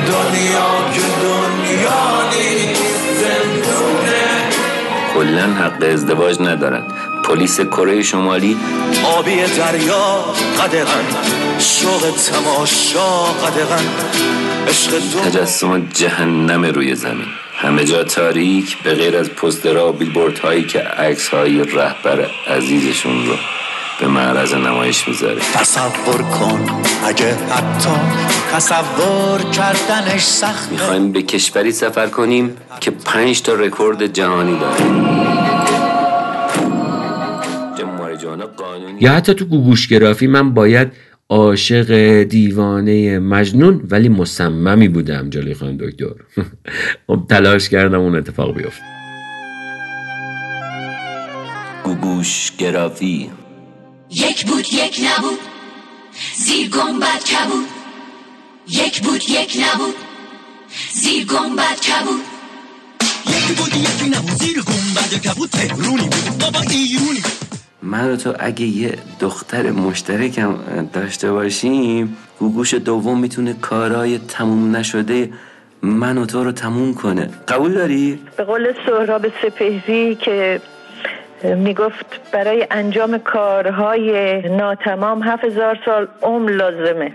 [0.08, 0.83] دنیا
[5.44, 6.84] کلا حق ازدواج ندارن.
[7.24, 8.58] پلیس کره شمالی.
[9.18, 10.26] آبی دریا
[10.60, 11.06] قدغن.
[11.60, 13.86] شوق تماشا قدغن.
[14.68, 14.92] عشق
[15.26, 17.28] تجسم جهنم روی زمین.
[17.56, 23.28] همه جا تاریک به غیر از پسترها و بیلبورد هایی که عکس های رهبر عزیزشون
[23.28, 23.36] رو
[24.00, 25.42] به معرض نمایش می‌ذاره.
[25.54, 26.66] تصور کن
[27.06, 27.90] اگه حتی
[28.54, 30.72] تصور کردنش سخت.
[30.72, 35.14] می‌خوایم به کشوری سفر کنیم که پنج تا رکورد جهانی داره.
[39.00, 40.92] یا حتی تو گوگوشگرافی من باید
[41.30, 46.14] عاشق دیوانه مجنون ولی مصممی بودم جلوی خانم دکتر.
[47.08, 48.84] خب تلاش کردم اون اتفاق بیفته.
[51.84, 53.30] گوگوش گرافی
[54.16, 55.40] یک بود یک نبود.
[56.38, 57.68] زیر گنبد کبود.
[58.68, 59.96] یک بود یک نبود.
[60.94, 62.22] زیر گنبد کبود.
[63.28, 64.30] یک بود یکی نبود.
[64.30, 65.50] زیر گنبد کبود.
[65.50, 66.38] تهرونی بود.
[66.40, 67.32] بابا ایرونی بود.
[67.82, 70.56] من و تو اگه یه دختر مشترکم
[70.94, 75.30] داشته باشیم گوگوش دوم می‌تونه کارهای تموم نشده
[75.82, 77.30] من و تو رو تموم کنه.
[77.48, 80.62] قبول داری؟ به قول سهراب سپهری که
[81.44, 87.14] می‌گفت برای انجام کارهای ناتمام هفت هزار سال عمر لازمه.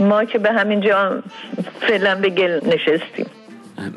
[0.00, 1.22] ما که به همین جا
[1.80, 3.26] فعلا به گل نشستیم.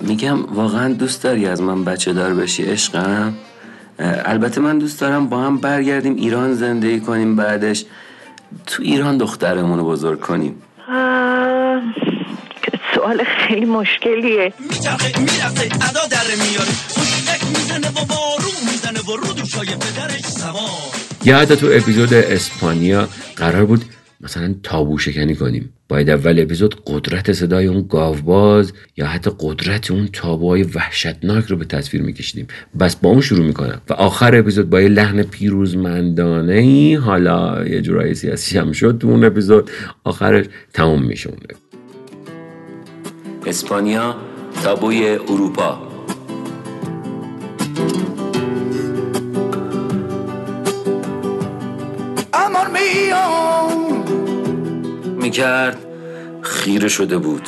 [0.02, 3.34] میگم واقعا دوست داری از من بچه دار بشی عشقم؟
[4.26, 7.86] البته من دوست دارم با هم برگردیم ایران زندگی کنیم بعدش
[8.68, 10.62] تو ایران دخترمون رو بزرگ کنیم.
[12.96, 14.54] سوال خیلی مشکلیه.
[14.60, 16.74] میچرخه می‌رفته ادا در میاره.
[16.90, 18.58] خوشک می‌زنه و بارون
[19.16, 20.92] رو دوشای پدرش سوار.
[21.26, 23.86] یا حتی تو اپیزود اسپانیا قرار بود
[24.22, 25.74] مثلا تابو شکنی کنیم.
[25.90, 31.66] باید اول اپیزود قدرت صدای اون گاوباز یا حتی قدرت اون تابوهای وحشتناک رو به
[31.66, 32.48] تصویر میکشیدیم.
[32.80, 33.82] بس با اون شروع می‌کنم.
[33.90, 39.08] و آخر اپیزود با یه لحن پیروزمندانه ای حالا یه جورایی سیاسی هم شد تو
[39.08, 39.72] اون اپیزود
[40.04, 41.40] آخرش تموم میشه اون
[43.46, 44.16] اسپانیا
[44.64, 45.91] تابوی اروپا.
[55.32, 55.78] می‌کرد
[56.42, 57.48] خیره شده بود.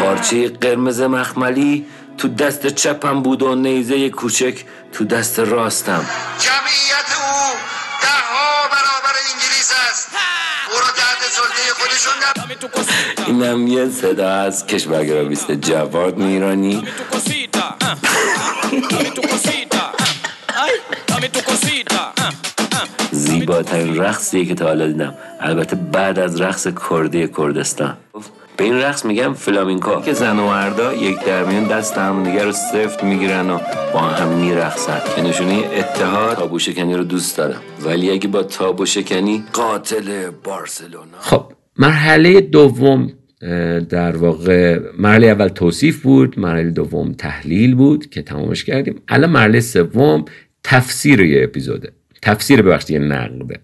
[0.00, 1.86] پارچه قرمز مخملی
[2.18, 6.06] تو دست چپم بود و نیزه کوچک تو دست راستم.
[6.38, 7.56] جمعیت او
[8.02, 10.08] ده ها برابر انگلیس است.
[10.72, 12.12] او را تحت سلطه خودشون
[13.26, 16.84] اینم یه صدا از کشورگراویست جواد میرانی.
[23.48, 25.14] زیباترین رقصیه که تا حالا دیدم.
[25.40, 27.96] البته بعد از رقص کردی کردستان.
[28.56, 30.00] به این رقص میگم فلامینکو.
[30.00, 33.58] که زن و مردا یک درمیان دست همدیگه رو سفت می‌گیرن و
[33.92, 35.00] با هم میرقصن.
[35.16, 36.36] که نشونه اتحاد.
[36.36, 37.60] تابو شکنی رو دوست دارم.
[37.84, 41.18] ولی اگه با تابو شکنی قاتل بارسلونا.
[41.20, 41.44] خب
[41.76, 43.12] مرحله دوم
[43.88, 49.02] در واقع مرحله اول توصیف بود مرحله دوم تحلیل بود که تمامش کردیم.
[49.08, 50.24] الان مرحله سوم
[50.64, 51.92] تفسیر یه اپیزوده.
[52.22, 53.60] تفسیر ببخشید یه نقده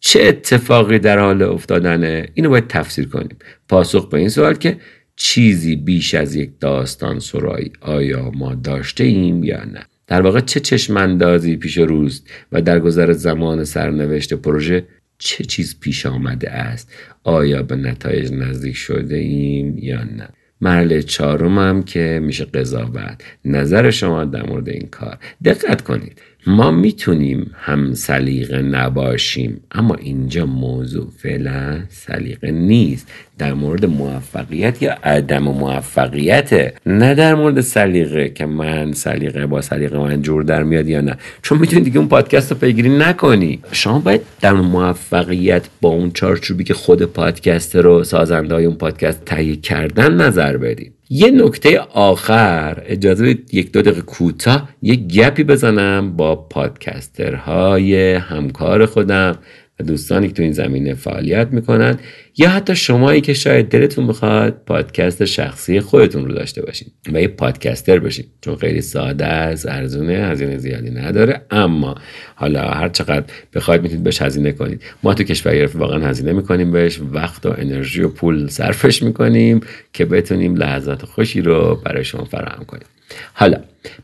[0.00, 3.36] چه اتفاقی در حال افتادنه؟ اینو باید تفسیر کنیم.
[3.68, 4.76] پاسخ به این سوال که
[5.16, 9.80] چیزی بیش از یک داستان سرایی آیا ما داشته ایم یا نه.
[10.06, 14.86] در واقع چه چشماندازی پیش روست و در گذر زمان سرنوشت پروژه
[15.18, 16.92] چه چیز پیش آمده است؟
[17.24, 20.28] آیا به نتایج نزدیک شده ایم یا نه؟
[20.60, 23.22] مرحله چهارم هم که میشه قضاوت.
[23.44, 25.18] نظر شما در مورد این کار.
[25.44, 26.20] دقت کنید.
[26.46, 33.08] ما می‌تونیم هم سلیقه نباشیم اما اینجا موضوع فعلا سلیقه نیست.
[33.38, 39.98] در مورد موفقیت یا عدم موفقیته نه در مورد سلیقه که من سلیقه با سلیقه
[39.98, 41.16] من جور در میاد یا نه.
[41.42, 43.60] چون می‌تونی دیگه اون پادکست رو پیگیری نکنی.
[43.72, 49.24] شما باید در موفقیت با اون چارچوبی که خود پادکست رو سازنده های اون پادکست
[49.24, 52.82] تهیه کردن نظر بدید یه نکته آخر.
[52.86, 59.38] اجازه یک دو دقیقه کوتاه یک گپی بزنم با پادکسترهای همکار خودم.
[59.86, 61.98] دوستانی که تو این زمینه فعالیت می‌کنن
[62.36, 67.28] یا حتی شمایی که شاید دلتون می‌خواد پادکست شخصی خودتون رو داشته باشین و یه
[67.28, 71.94] پادکستر بشین چون خیلی ساده است ارزونه هزینه زیادی نداره اما
[72.34, 73.24] حالا هر چقدر
[73.54, 74.82] بخواید می‌تونید بهش هزینه کنید.
[75.02, 79.60] ما تو کشور گرفت واقعا هزینه می‌کنیم بهش وقت و انرژی و پول صرفش می‌کنیم
[79.92, 82.86] که بتونیم لحظات خوشی رو برای شما فراهم کنیم.
[83.32, 83.56] حالا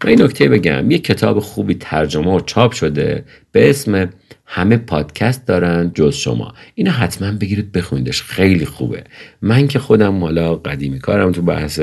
[0.04, 4.08] من این نکته بگم یک کتاب خوبی ترجمه و چاپ شده به اسم
[4.46, 6.54] همه پادکست دارن جز شما.
[6.74, 8.22] اینو حتما بگیرید بخونیدش.
[8.22, 9.04] خیلی خوبه.
[9.42, 11.80] من که خودم حالا قدیمی کارم تو بحث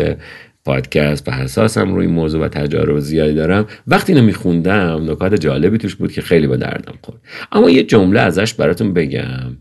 [0.66, 3.66] پادکست و حساسم روی موضوع و تجارب زیادی دارم.
[3.88, 7.20] وقتی اینو میخوندم نکات جالبی توش بود که خیلی به دردم خورد.
[7.52, 9.58] اما یه جمله ازش براتون بگم.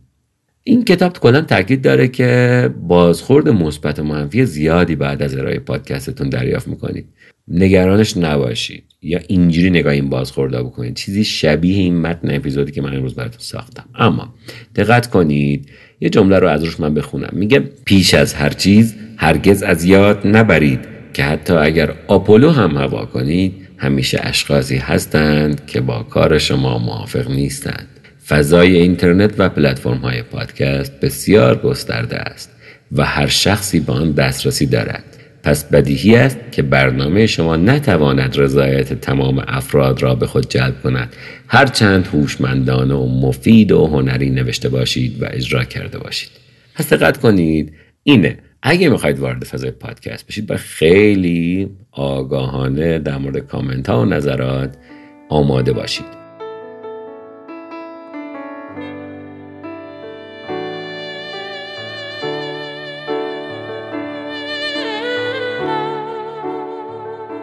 [0.65, 6.29] این کتاب کلا تاکید داره که بازخورد مثبت و منفی زیادی بعد از ارائه پادکستتون
[6.29, 7.09] دریافت می‌کنید.
[7.53, 12.97] نگرانش نباشید یا اینجوری نگاه این بازخوردا بکنید چیزی شبیه این متن اپیزودی که من
[12.97, 13.85] امروز براتون ساختم.
[13.95, 14.35] اما
[14.77, 15.69] دقت کنید
[16.01, 17.31] یه جمله رو از روش من بخونم.
[17.33, 20.81] میگه پیش از هر چیز هرگز از یاد نبرید
[21.15, 27.31] که حتی اگر آپولو هم هوا کنید همیشه اشخاصی هستند که با کار شما موافق
[27.31, 27.87] نیستند.
[28.27, 32.51] فضای اینترنت و پلتفرم های پادکست بسیار گسترده است
[32.93, 35.05] و هر شخصی به آن دسترسی دارد.
[35.43, 41.17] پس بدیهی است که برنامه شما نتواند رضایت تمام افراد را به خود جلب کند.
[41.49, 46.31] هرچند هوشمندانه و مفید و هنری نوشته باشید و اجرا کرده باشید.
[46.75, 47.73] پس دقت کنید
[48.03, 48.39] اینه.
[48.63, 54.77] اگه می‌خواید وارد فضای پادکست بشید و خیلی آگاهانه در مورد کامنت ها و نظرات
[55.29, 56.22] آماده باشید.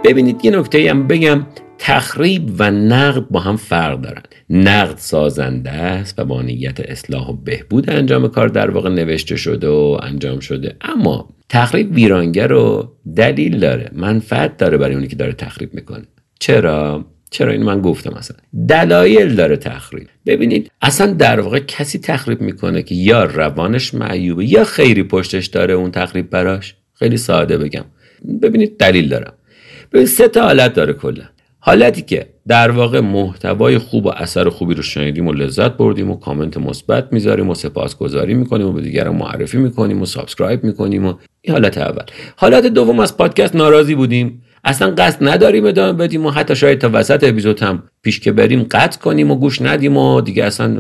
[0.03, 1.45] ببینید یه نکته هم بگم
[1.77, 4.21] تخریب و نقد با هم فرق دارن.
[4.49, 9.67] نقد سازنده است و با نیت اصلاح و بهبود انجام کار در واقع نوشته شده
[9.67, 10.75] و انجام شده.
[10.81, 16.03] اما تخریب ویرانگر و دلیل داره منفعت داره برای اونی که داره تخریب می‌کنه.
[16.39, 18.37] چرا؟ چرا این من گفتم اصلا؟
[18.67, 20.07] دلایل داره تخریب.
[20.25, 25.73] ببینید اصلا در واقع کسی تخریب می‌کنه که یا روانش معیوبه یا خیری پشتش داره
[25.73, 27.85] اون تخریب براش؟ خیلی ساده بگم.
[28.41, 29.33] ببینید دلیل دارم.
[29.89, 31.23] به سه تا حالت داره کلا.
[31.59, 36.15] حالتی که در واقع محتوای خوب و اثر خوبی رو شنیدیم و لذت بردیم و
[36.15, 41.13] کامنت مثبت می‌ذاریم و سپاسگزاری می‌کنیم و به دیگران معرفی می‌کنیم و subscribe می‌کنیم و
[41.41, 42.03] این حالت اول.
[42.35, 44.41] حالت دوم از پادکست ناراضی بودیم.
[44.63, 48.67] اصلا قصد نداریم ادامه بدیم و حتی شاید تا وسط اپیزود هم پیش که بریم
[48.71, 50.77] قطع کنیم و گوش ندیم و دیگه اصلا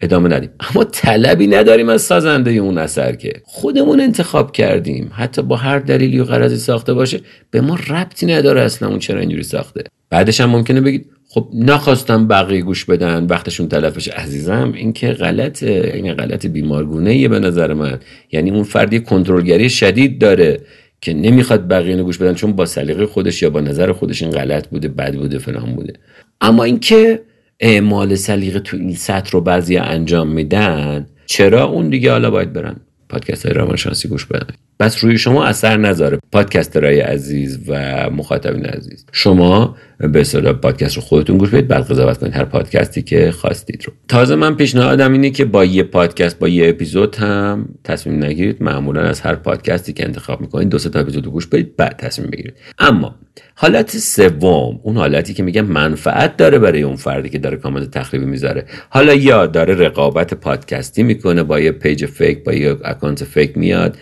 [0.00, 0.50] ادامه ندیم.
[0.70, 5.10] اما طلبی نداریم از سازنده اون اثر که خودمون انتخاب کردیم.
[5.12, 7.20] حتی با هر دلیلی و غرضی ساخته باشه
[7.50, 9.84] به ما ربطی نداره اصلا اون چرا اینجوری ساخته.
[10.10, 14.72] بعدش هم ممکنه بگید خب نخواستم بقیه گوش بدن وقتشون تلفش عزیزم.
[14.76, 17.98] این که غلطه این غلط بیمارگونه به نظر من.
[18.32, 20.60] یعنی اون فردی کنترلگری شدید داره.
[21.00, 24.68] که نمی‌خواد بقیه گوش بدن چون با سلیقه خودش یا با نظر خودش این غلط
[24.68, 25.92] بوده بد بوده فلان بوده.
[26.40, 27.22] اما اینکه
[27.60, 32.76] اعمال سلیقه تو این سطح رو بعضی انجام میدن چرا اون دیگه حالا باید برن؟
[33.08, 34.54] پادکست های روانشناسی گوش بدن.
[34.80, 36.18] بس روی شما اثر نذاره.
[36.32, 37.74] پادکسترهای عزیز و
[38.10, 39.06] مخاطبین عزیز.
[39.12, 41.68] شما به اصطلاح پادکست رو خودتون گوش بدید.
[41.68, 43.92] بعد قضاوت کنید هر پادکستی که خواستید رو.
[44.08, 48.62] تازه من پیشنهادم اینه که با یه پادکست با یه اپیزود هم تصمیم نگیرید.
[48.62, 52.54] معمولا از هر پادکستی که انتخاب می‌کنید دو تا اپیزود گوش بدید بعد تصمیم بگیرید.
[52.78, 53.14] اما
[53.54, 58.26] حالت سوم اون حالتی که میگم منفعت داره برای اون فردی که داره کامنت تخریبی
[58.26, 58.64] می‌ذاره.
[58.90, 63.96] حالا یا داره رقابت پادکستی می‌کنه با یه page fake با یه account fake میاد.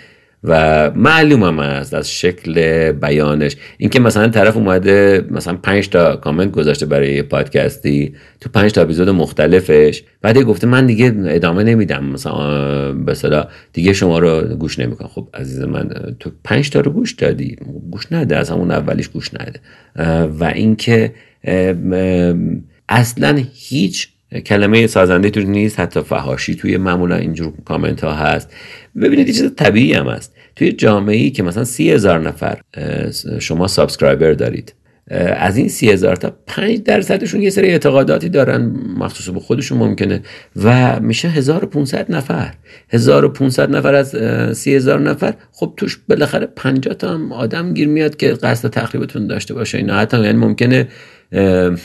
[0.45, 3.57] و معلومم است از شکل بیانش.
[3.79, 9.09] اینکه مثلا طرف اومده مثلا پنج تا کامنت گذاشته برای پادکستی تو پنج تا اپیزود
[9.09, 15.09] مختلفش بعد گفته من دیگه ادامه نمیدم مثلا به دیگه شما رو گوش نمی‌کنم.
[15.09, 15.91] خب عزیز من
[16.21, 17.57] تو پنج تا رو گوش دادی؟
[17.91, 19.61] گوش نده از همون اولیش گوش نده.
[20.41, 21.13] و اینکه
[22.89, 24.09] اصلا هیچ
[24.47, 28.55] کلمه سازنده توش نیست حتی فحاشی توی معمولا اینجور کامنت ها هست.
[29.03, 30.34] ببینید چیز طبیعی هم هست.
[30.57, 32.61] توی جامعه ای که مثلا سی هزار نفر
[33.39, 34.75] شما subscriber دارید
[35.37, 40.23] از این سی هزار تا پنج درصدشون یه سری اعتقاداتی دارن مخصوص به خودشون ممکنه
[40.57, 42.55] و میشه 1500 نفر.
[42.91, 44.17] 1500 نفر از
[44.57, 49.27] سی هزار نفر خب توش بالاخره 50 تا هم آدم گیر میاد که قصد تخریبتون
[49.27, 49.79] داشته باشه.
[49.79, 50.89] اینا حتی یعنی ممکنه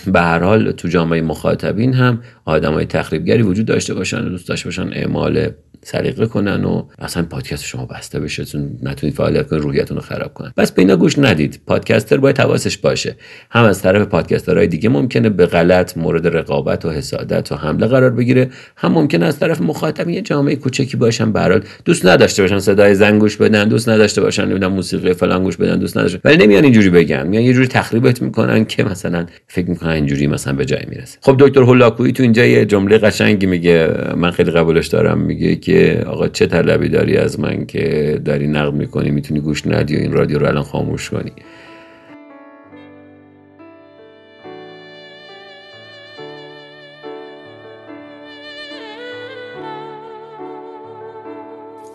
[0.05, 4.47] به هر حال تو جامعه مخاطبین هم آدم های تخریبگری وجود داشته باشن و دوست
[4.47, 5.49] داشته باشن اعمال
[5.83, 10.33] سلیقه کنن و اصلا پادکست شما بسته بشه چون نتونید فعالیت کنید روحیتون رو خراب
[10.33, 10.53] کنن.
[10.57, 11.61] بس به اینا گوش ندید.
[11.67, 13.15] پادکستر باید حواسش باشه.
[13.51, 18.09] هم از طرف پادکسترهای دیگه ممکنه به غلط مورد رقابت و حسادت و حمله قرار
[18.09, 18.49] بگیره.
[18.77, 21.31] هم ممکنه از طرف مخاطب یه جامعه کوچکی باشن.
[21.31, 25.57] به دوست نداشته باشن صدای زنگ گوش بدن دوست نداشته باشن نمی‌دونم موسیقی فلان گوش
[25.57, 27.27] بدن دوست نداشته ولی نمیان اینجوری بگن.
[27.27, 31.17] میان یه جوری تخریبت می‌کنن که مثلا فکر می‌کنن اینجوری مثلا به جای می‌رسه.
[31.21, 33.93] خب دکتر هولاکویی تو اینجا یه جمله قشنگی میگه.
[34.17, 35.17] من خیلی قبولش دارم.
[35.17, 39.95] میگه که آقا چه طلبی داری از من که داری نقد می‌کنی می‌تونی گوش ندی
[39.95, 41.31] و این رادیو رو الان خاموش کنی؟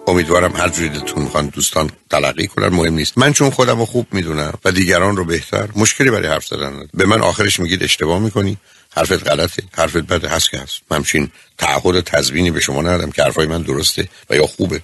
[0.07, 3.19] امیدوارم هر جوری دلتون می‌خوان دوستان تلقی کنن مهم نیست.
[3.19, 6.73] من چون خودم رو خوب می‌دونم و دیگران رو بهتر مشکلی برای حرف زدن.
[6.95, 8.57] به من آخرش میگید اشتباه می‌کنی.
[8.97, 9.63] حرفت غلطه.
[9.73, 10.81] حرفت بده هست که هست.
[10.91, 14.81] همچین تعهد و تضمینی به شما ندارم که حرفای من درسته و یا خوبه.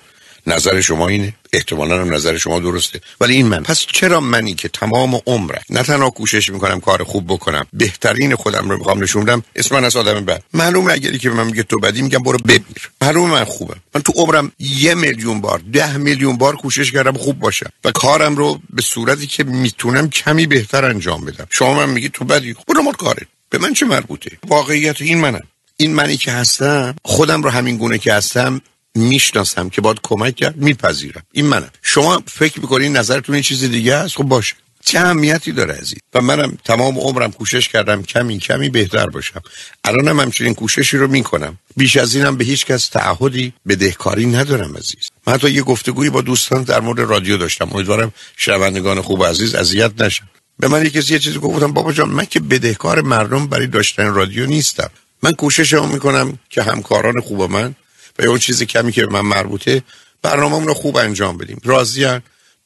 [0.46, 1.34] نظر شما اینه.
[1.52, 3.00] احتمالا هم نظر شما درسته.
[3.20, 3.62] ولی این من.
[3.62, 7.66] پس چرا منی که تمام عمرم نه تنها کوشش می‌کنم کار خوب بکنم.
[7.72, 9.42] بهترین خودم رو می‌خوام نشون بدم.
[9.56, 12.38] اسم من از آدم بد معلومه اگری که به من میگه تو بدی میگم برو
[12.38, 13.80] بمیر معلومه من خوبم.
[13.94, 17.70] من تو عمرم یه میلیون بار ده میلیون بار کوشش کردم خوب باشم.
[17.84, 21.46] و کارم رو به صورتی که می‌تونم کمی بهتر انجام بدم.
[21.50, 22.56] شما من میگی تو بدی.
[22.68, 25.42] برو مال کارت به من چه مربوطه؟ واقعیت این منم.
[25.76, 28.60] این منی که هستم خودم رو همین گونه که هستم
[28.94, 31.22] می‌شناسم که باید کمک کرد میپذیرم.
[31.32, 31.70] این منم.
[31.82, 34.54] شما فکر می‌کنین نظرتون این چیز دیگه است؟ خب باشه.
[34.84, 39.40] چه اهمیتی داره عزیز؟ و منم تمام عمرم کوشش کردم کمی کمی بهتر باشم.
[39.84, 41.58] الانم همچنین کوششی رو می‌کنم.
[41.76, 45.10] بیش از اینم به هیچ کس تعهدی بدهکاری ندارم عزیز.
[45.26, 47.68] من حتی یه گفتگویی با دوستان در مورد رادیو داشتم.
[47.72, 50.24] امیدوارم شنوندگان خوب عزیز اذیت نشن.
[50.60, 54.46] به من یه یه چیزی گفتم بابا جان من که بدهکار مردم برای داشتن رادیو
[54.46, 54.90] نیستم.
[55.22, 57.74] من کوششمو می‌کنم که همکاران خوب من
[58.18, 59.82] و اون چیز کمی که به من مربوطه
[60.22, 61.60] برنامه رو خوب انجام بدیم.
[61.64, 62.22] راضیان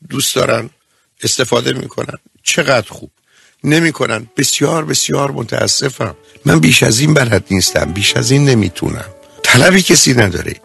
[0.08, 0.70] دوست دارن
[1.22, 2.18] استفاده می‌کنن.
[2.42, 3.10] چقدر خوب.
[3.64, 4.28] نمی‌کنن.
[4.36, 6.16] بسیار بسیار متاسفم.
[6.44, 7.84] من بیش از این بلد نیستم.
[7.84, 9.04] بیش از این نمی‌تونم.
[9.42, 10.60] طلبی کسی نداره.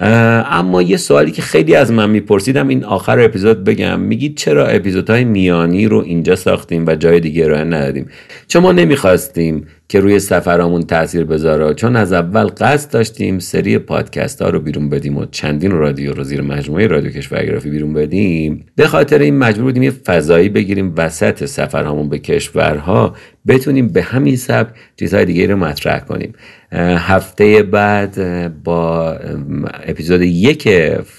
[0.00, 4.00] اما یه سوالی که خیلی از من میپرسیدم این آخر اپیزود بگم.
[4.00, 8.06] میگید چرا اپیزودهای میانی رو اینجا ساختیم و جای دیگه ارائه ندادیم؟
[8.48, 11.74] چون ما نمی‌خواستیم که روی سفرامون تاثیر بذاره.
[11.74, 16.24] چون از اول قصد داشتیم سری پادکست ها رو بیرون بدیم و چندین رادیو رو
[16.24, 18.64] زیر مجموعه رادیو کشورگرافی بیرون بدیم.
[18.76, 23.14] به خاطر این مجبور بودیم یه فضایی بگیریم وسط سفرهامون به کشورها.
[23.46, 26.32] بتونیم به همین سبک چیزهای دیگه رو مطرح کنیم.
[26.72, 29.12] هفته بعد با
[29.86, 30.68] اپیزود یک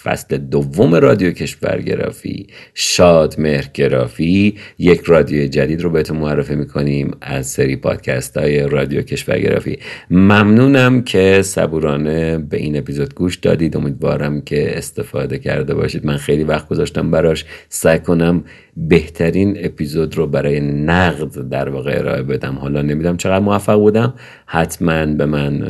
[0.03, 7.75] فصل دوم رادیو کشورگرافی شاد مهرگرافی یک رادیو جدید رو بهتون معرفی می‌کنیم از سری
[7.75, 9.79] پادکست های رادیو کشورگرافی.
[10.09, 13.77] ممنونم که صبورانه به این اپیزود گوش دادید.
[13.77, 16.05] امیدوارم که استفاده کرده باشید.
[16.05, 17.45] من خیلی وقت گذاشتم براش.
[17.69, 18.43] سعی کنم
[18.77, 22.55] بهترین اپیزود رو برای نقد در واقع ارائه بدم.
[22.55, 24.13] حالا نمی‌دونم چقدر موفق بودم.
[24.45, 25.63] حتما به من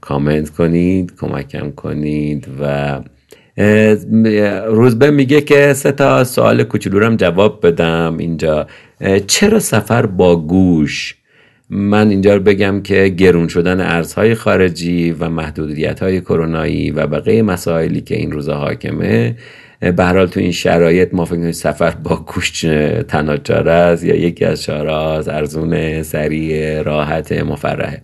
[0.00, 3.00] کامنت کنید کمکم کنید و
[4.66, 8.66] روزبه میگه که سه تا سوال کوچولو جواب بدم اینجا.
[9.26, 11.14] چرا سفر با گوش؟
[11.70, 17.42] من اینجا رو بگم که گرون شدن ارزهای خارجی و محدودیت های کرونایی و بقیه
[17.42, 19.36] مسائلی که این روزا حاکمه
[19.90, 22.60] به حال تو این شرایط ما فکر سفر با گوش
[23.08, 23.32] تنها
[23.72, 24.92] است یا یکی از چاره
[25.28, 28.02] ارزون سریع راحت مفرحه.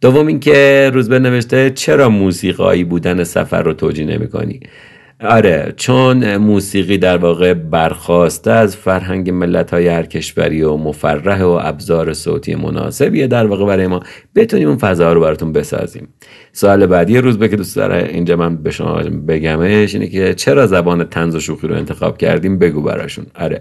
[0.00, 4.60] دوم اینکه روزبه نوشته چرا موسیقایی بودن سفر رو توجیه نمی کنی
[5.20, 11.58] آره چون موسیقی در واقع برخواسته از فرهنگ ملت های هر کشوری و مفرح و
[11.62, 14.00] ابزار صوتی مناسبیه در واقع برای ما.
[14.34, 16.08] بتونیم اون فضا رو براتون بسازیم.
[16.52, 18.94] سوال بعدی روز به که دوست داره اینجا من به شما
[19.28, 23.26] بگمش اینه که چرا زبان تنز و شوخی رو انتخاب کردیم؟ بگو براشون.
[23.34, 23.60] آره.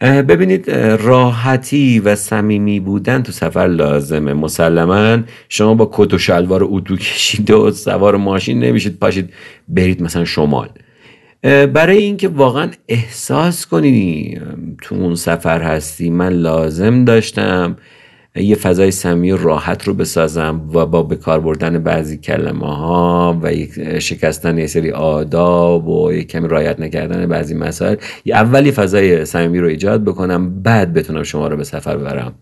[0.00, 0.70] ببینید
[1.00, 4.32] راحتی و صمیمی بودن تو سفر لازمه.
[4.32, 5.18] مسلما
[5.48, 8.98] شما با کت و شلوار اتو کشیده و سوار ماشین نمیشید.
[8.98, 9.32] پاشید
[9.68, 10.68] برید مثلا شمال.
[11.44, 14.40] برای اینکه واقعا احساس کنی
[14.82, 17.76] تو اون سفر هستی من لازم داشتم
[18.36, 23.40] یه فضای سمی و راحت رو بسازم و با به کار بردن بعضی کلمه ها
[23.42, 23.50] و
[23.98, 29.68] شکستن یه سری آداب و یه کمی رایت نکردن بعضی مسائل اولی فضای صمیمی رو
[29.68, 32.34] ایجاد بکنم بعد بتونم شما رو به سفر ببرم.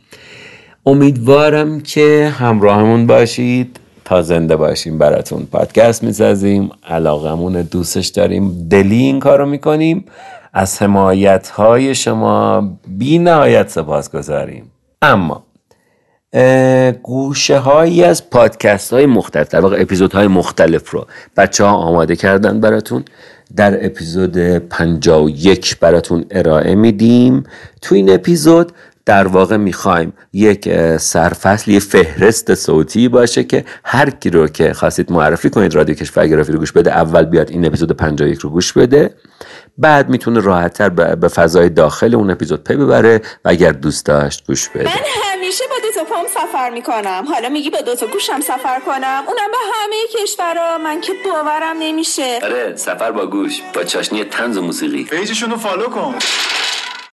[0.86, 3.81] امیدوارم که همراهمون باشید.
[4.12, 6.70] تا زنده باشیم براتون پادکست می‌سازیم.
[6.88, 8.68] علاقمون دوستش داریم.
[8.68, 10.04] دلی این کارو می‌کنیم.
[10.52, 14.70] از حمایت های شما بی نهایت سپاس گذاریم.
[15.02, 15.44] اما
[17.02, 21.06] گوشه هایی از پادکست های مختلف در واقع اپیزود های مختلف رو
[21.36, 23.04] بچه ها آماده کردن براتون.
[23.56, 27.44] در اپیزود 51 براتون ارائه میدیم.
[27.82, 28.72] تو این اپیزود
[29.06, 35.12] در واقع می‌خوایم یک سرفصل یه فهرست صوتی باشه که هر کی رو که خواستید
[35.12, 39.14] معرفی کنید رادیو کشورگرافی رو گوش بده اول بیاد این اپیزود 51 رو گوش بده.
[39.78, 44.68] بعد می‌تونه راحتتر به فضای داخل اون اپیزود پی ببره و اگر دوست داشت گوش
[44.68, 44.84] بده.
[44.84, 44.90] من
[45.24, 47.24] همیشه با دو تا پام سفر می‌کنم.
[47.32, 51.76] حالا میگی با دو تا گوشم سفر کنم؟ اونم به همه کشورها من که باورم
[51.80, 52.38] نمیشه.
[52.42, 55.04] آره سفر با گوش با چاشنی طنز و موسیقی.
[55.04, 56.14] page شون رو follow کن.